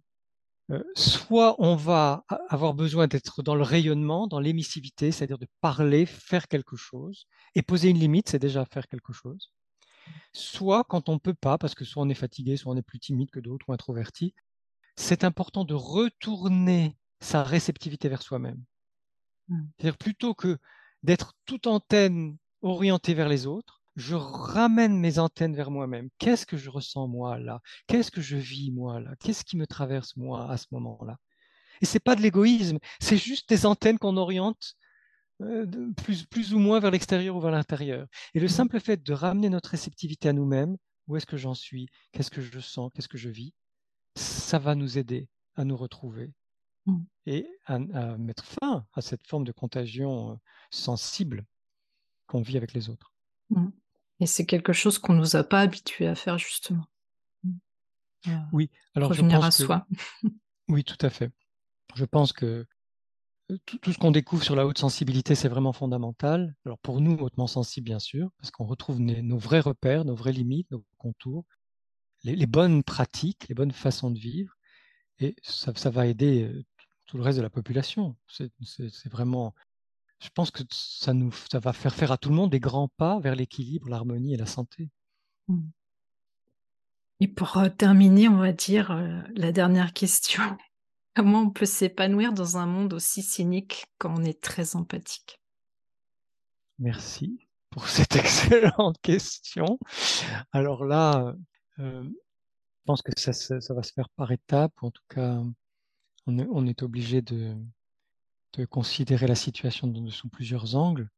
[0.71, 6.07] euh, soit on va avoir besoin d'être dans le rayonnement, dans l'émissivité, c'est-à-dire de parler,
[6.07, 9.53] faire quelque chose, et poser une limite, c'est déjà faire quelque chose.
[10.33, 12.83] Soit quand on ne peut pas, parce que soit on est fatigué, soit on est
[12.83, 14.35] plus timide que d'autres ou introverti,
[14.97, 18.63] c'est important de retourner sa réceptivité vers soi-même.
[19.49, 19.65] Mm.
[19.79, 20.59] C'est-à-dire plutôt que
[21.03, 26.11] d'être toute antenne orientée vers les autres, je ramène mes antennes vers moi-même.
[26.19, 27.61] Qu'est-ce que je ressens moi là?
[27.87, 29.15] Qu'est-ce que je vis moi là?
[29.21, 31.17] Qu'est-ce qui me traverse moi à ce moment-là?
[31.81, 34.75] Et c'est pas de l'égoïsme, c'est juste des antennes qu'on oriente
[35.43, 38.07] euh, plus, plus ou moins vers l'extérieur ou vers l'intérieur.
[38.35, 38.51] Et le mm.
[38.51, 40.77] simple fait de ramener notre réceptivité à nous-mêmes,
[41.09, 41.89] où est-ce que j'en suis?
[42.13, 42.91] Qu'est-ce que je sens?
[42.95, 43.55] Qu'est-ce que je vis?
[44.17, 46.33] Ça va nous aider à nous retrouver
[46.87, 47.05] mm.
[47.27, 47.79] et à,
[48.19, 50.35] mettre fin à cette forme de contagion euh,
[50.71, 51.45] sensible
[52.27, 53.13] qu'on vit avec les autres.
[53.51, 53.69] Mm.
[54.21, 56.87] Et c'est quelque chose qu'on ne nous a pas habitués à faire justement.
[58.29, 59.87] Euh, oui, alors revenir à soi.
[60.69, 61.31] oui, tout à fait.
[61.95, 62.67] Je pense que
[63.65, 66.55] tout, ce qu'on découvre sur la haute sensibilité, c'est vraiment fondamental.
[66.65, 70.33] Alors pour nous, hautement sensibles, bien sûr, parce qu'on retrouve nos, vrais repères, nos vraies
[70.33, 71.45] limites, nos contours,
[72.25, 74.57] les, bonnes pratiques, les bonnes façons de vivre,
[75.21, 76.65] et ça, va aider euh,
[77.07, 78.17] tout le reste de la population.
[78.29, 78.51] C'est
[79.11, 79.55] vraiment,
[80.21, 82.89] je pense que ça, nous, ça va faire faire à tout le monde des grands
[82.89, 84.91] pas vers l'équilibre, l'harmonie et la santé.
[85.49, 85.69] Mmh.
[87.21, 90.43] Et pour euh, terminer, on va dire euh, la dernière question.
[91.15, 95.41] Comment on peut s'épanouir dans un monde aussi cynique quand on est très empathique?
[96.79, 99.79] Merci pour cette excellente question.
[100.53, 101.35] Alors là,
[101.79, 103.33] euh, je pense que ça,
[103.75, 104.83] va se faire par étapes.
[104.83, 105.41] En tout cas,
[106.27, 107.57] on est, obligé de,
[108.71, 111.09] considérer la situation sous plusieurs angles.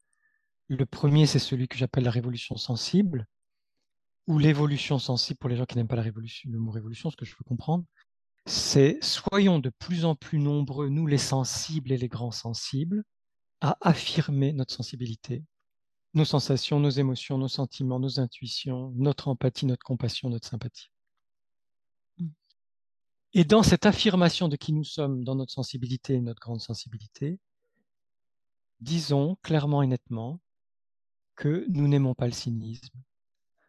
[0.68, 3.26] Le premier, c'est celui que j'appelle la révolution sensible,
[4.26, 7.32] ou l'évolution sensible pour les gens qui n'aiment pas le mot révolution, ce que je
[7.32, 7.84] veux comprendre
[8.48, 13.04] c'est soyons de plus en plus nombreux, nous les sensibles et les grands sensibles,
[13.61, 15.44] à affirmer notre sensibilité,
[16.14, 20.90] nos sensations, nos émotions, nos sentiments, nos intuitions, notre empathie, notre compassion, notre sympathie.
[23.34, 27.38] Et dans cette affirmation de qui nous sommes, dans notre sensibilité et notre grande sensibilité,
[28.80, 30.40] disons clairement et nettement
[31.36, 32.98] que nous n'aimons pas le cynisme,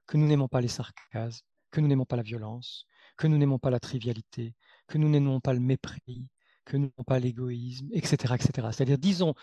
[0.08, 2.86] que nous n'aimons pas les sarcasmes, que nous n'aimons pas la violence,
[3.18, 4.56] que nous n'aimons pas la trivialité,
[4.88, 6.28] que nous n'aimons pas le mépris,
[6.66, 8.36] que nous n'aimons pas l'égoïsme, etc.
[8.36, 8.70] etc.
[8.72, 9.36] C'est-à-dire, disons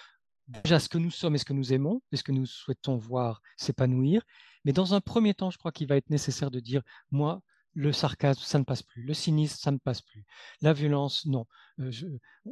[0.48, 2.96] déjà ce que nous sommes et ce que nous aimons, et ce que nous souhaitons
[2.96, 4.22] voir s'épanouir.
[4.64, 7.42] Mais dans un premier temps, je crois qu'il va être nécessaire de dire, moi,
[7.76, 9.02] le sarcasme, ça ne passe plus.
[9.02, 10.24] Le cynisme, ça ne passe plus.
[10.62, 11.46] La violence, non.
[11.78, 11.92] Euh,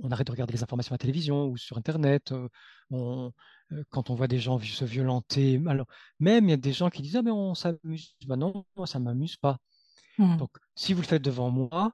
[0.03, 2.33] on arrête de regarder les informations à la télévision ou sur Internet.
[2.33, 2.49] Euh,
[2.93, 3.31] euh,
[3.89, 5.87] quand on voit des gens se violenter, alors
[6.21, 8.17] même il y a des gens qui disent ah mais on s'amuse.
[8.27, 9.57] Ben non, moi ça m'amuse pas.
[10.19, 10.37] Mmh.
[10.37, 11.93] Donc si vous le faites devant moi,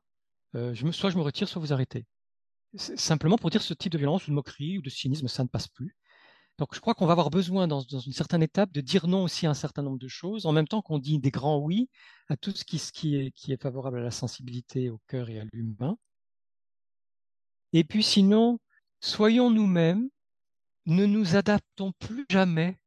[0.54, 2.06] je me, soit je me retire, soit vous arrêtez.
[2.74, 5.48] Simplement pour dire ce type de violence ou de moquerie ou de cynisme, ça ne
[5.48, 5.96] passe plus.
[6.60, 9.46] Donc je crois qu'on va avoir besoin dans, une certaine étape de dire non aussi
[9.46, 11.88] à un certain nombre de choses, en même temps qu'on dit des grands oui
[12.28, 15.96] à tout ce qui, est, favorable à la sensibilité, au cœur et à l'humain.
[17.72, 18.60] Et puis sinon,
[19.00, 20.10] soyons nous-mêmes,
[20.84, 22.78] ne nous adaptons plus jamais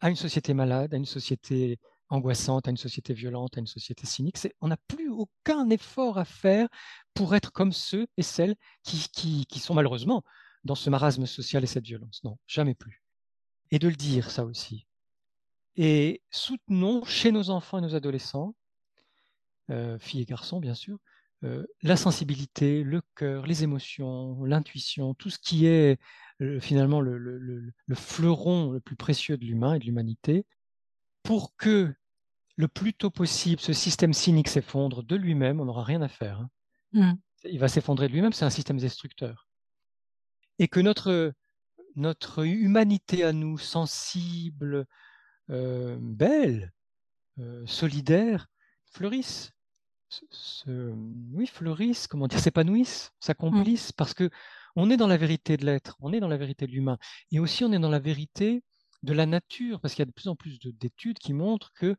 [0.00, 1.78] à une société malade, à une société
[2.08, 4.38] angoissante, à une société violente, à une société cynique.
[4.60, 6.66] on n'a plus aucun effort à faire
[7.14, 9.08] pour être comme ceux et celles qui,
[9.46, 10.24] qui sont malheureusement
[10.64, 12.24] dans ce marasme social et cette violence.
[12.24, 13.04] Non, jamais plus
[13.70, 14.86] et de le dire, ça aussi.
[15.76, 18.54] Et soutenons chez nos enfants et nos adolescents,
[19.70, 20.98] euh, filles et garçons bien sûr,
[21.44, 25.98] euh, la sensibilité, le cœur, les émotions, l'intuition, tout ce qui est
[26.42, 30.44] euh, finalement le, fleuron le plus précieux de l'humain et de l'humanité,
[31.22, 31.94] pour que
[32.56, 36.40] le plus tôt possible ce système cynique s'effondre de lui-même, on n'aura rien à faire.
[36.40, 36.50] Hein.
[36.92, 37.12] Mmh.
[37.44, 39.48] Il va s'effondrer de lui-même, c'est un système destructeur.
[40.58, 41.32] Et que notre
[41.96, 44.86] notre humanité à nous, sensible,
[45.50, 46.72] euh, belle,
[47.38, 48.48] euh, solidaire,
[48.86, 49.52] fleurisse.
[50.66, 53.96] oui, fleurisse, comment dire, s'épanouisse, s'accomplisse, mmh.
[53.96, 54.30] parce que
[54.76, 56.98] on est dans la vérité de l'être, on est dans la vérité de l'humain,
[57.32, 58.62] et aussi on est dans la vérité
[59.02, 61.96] de la nature, parce qu'il y a de plus en plus d'études qui montrent que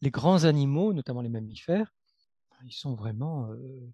[0.00, 1.92] les grands animaux, notamment les mammifères,
[2.64, 3.92] ils sont vraiment euh,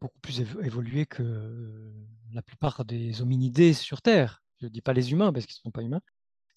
[0.00, 1.92] beaucoup plus évolués que
[2.32, 4.42] la plupart des hominidés sur Terre.
[4.60, 6.00] Je ne dis pas les humains parce qu'ils ne sont pas humains,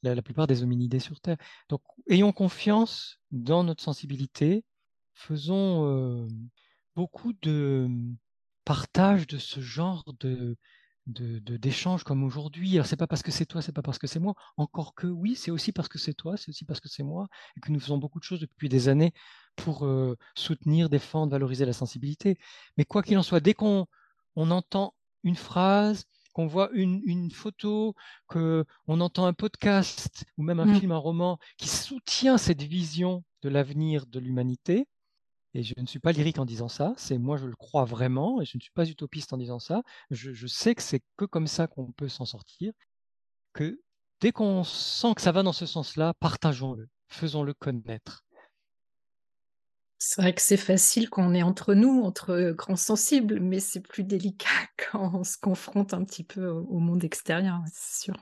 [0.04, 1.38] la, plupart des hominidés sur Terre.
[1.70, 4.64] Donc, ayons confiance dans notre sensibilité,
[5.14, 6.28] faisons euh,
[6.95, 7.89] beaucoup de
[8.66, 10.58] partage de ce genre de
[11.10, 12.74] d'échanges comme aujourd'hui.
[12.76, 14.36] Alors c'est pas parce que c'est toi, c'est pas parce que c'est moi.
[14.58, 17.28] Encore que oui, c'est aussi parce que c'est toi, c'est aussi parce que c'est moi,
[17.58, 19.14] et que nous faisons beaucoup de choses depuis des années
[19.56, 22.38] pour euh, soutenir, défendre, valoriser la sensibilité.
[22.78, 23.88] Mais quoi qu'il en soit, dès qu'on
[24.36, 24.93] on entend
[25.24, 27.95] une phrase, qu'on voit une, photo,
[28.27, 30.80] qu'on entend un podcast ou même un mmh.
[30.80, 34.88] film, un roman qui soutient cette vision de l'avenir de l'humanité,
[35.53, 38.41] et je ne suis pas lyrique en disant ça, c'est moi je le crois vraiment,
[38.41, 41.47] et je ne suis pas utopiste en disant ça, je, sais que c'est que comme
[41.47, 42.71] ça qu'on peut s'en sortir,
[43.53, 43.82] que
[44.21, 48.23] dès qu'on sent que ça va dans ce sens-là, partageons-le, faisons-le connaître.
[50.02, 53.82] C'est vrai que c'est facile quand on est entre nous, entre grands sensibles, mais c'est
[53.82, 54.47] plus délicat
[54.91, 58.16] quand on se confronte un petit peu au monde extérieur, c'est sûr.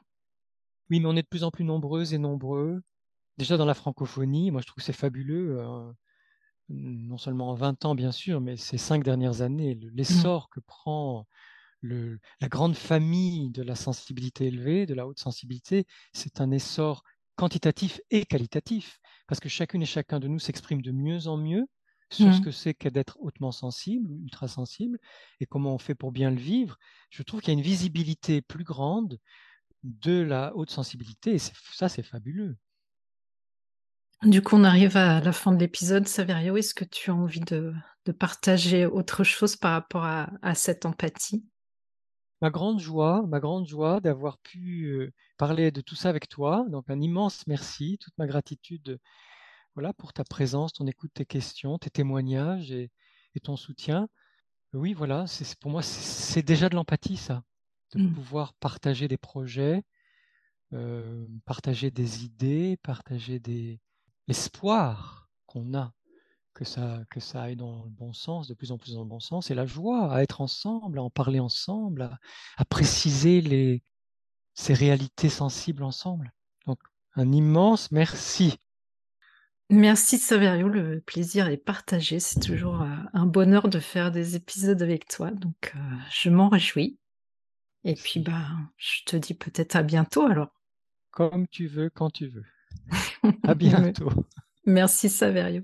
[0.89, 2.81] Oui, mais on est de plus en plus nombreuses et nombreux.
[3.37, 5.59] Déjà dans la francophonie, moi je trouve que c'est fabuleux.
[5.59, 5.91] Euh,
[6.69, 9.89] non seulement en 20 ans, bien sûr, mais ces cinq dernières années, mmh.
[9.93, 11.27] l'essor que prend
[11.81, 17.03] le, la grande famille de la sensibilité élevée, de la haute sensibilité, c'est un essor
[17.35, 21.67] quantitatif et qualitatif parce que chacune et chacun de nous s'exprime de mieux en mieux
[22.09, 22.43] sur ce mmh.
[22.43, 24.97] que c'est qu'être hautement sensible, ultra sensible,
[25.39, 26.77] et comment on fait pour bien le vivre.
[27.09, 29.19] Je trouve qu'il y a une visibilité plus grande
[29.83, 32.57] de la haute sensibilité, et ça, c'est fabuleux.
[34.23, 36.07] Du coup, on arrive à la fin de l'épisode.
[36.07, 37.73] Saverio, est-ce que tu as envie de,
[38.19, 41.45] partager autre chose par rapport à, cette empathie?
[42.41, 46.65] Ma grande joie, ma grande joie d'avoir pu euh, parler de tout ça avec toi.
[46.69, 48.99] Donc un immense merci, toute ma gratitude
[49.77, 52.89] voilà, pour ta présence, ton écoute, tes questions, tes témoignages et,
[53.43, 54.09] ton soutien.
[54.73, 57.43] Oui, voilà, c'est, pour moi, c'est, déjà de l'empathie, ça,
[57.93, 58.13] de mmh.
[58.15, 59.83] pouvoir partager des projets,
[60.73, 63.79] euh, partager des idées, partager des
[64.27, 65.93] l'espoir qu'on a
[66.57, 69.07] que ça, que ça aille dans le bon sens, de plus en plus dans le
[69.07, 72.09] bon sens, et la joie à être ensemble, à en parler ensemble,
[72.57, 73.83] à préciser les,
[74.55, 76.33] ces réalités sensibles ensemble.
[76.65, 76.79] Donc,
[77.15, 78.57] un immense merci.
[79.69, 82.19] Merci Saverio, le plaisir est partagé.
[82.19, 85.79] C'est toujours euh, un bonheur de faire des épisodes avec toi, donc euh,
[86.09, 86.97] je m'en réjouis.
[87.83, 88.47] Et puis, bah,
[88.77, 90.49] je te dis peut-être à bientôt alors.
[91.11, 92.45] Comme tu veux, quand tu veux.
[93.43, 94.11] à bientôt.
[94.65, 95.63] Merci Saverio.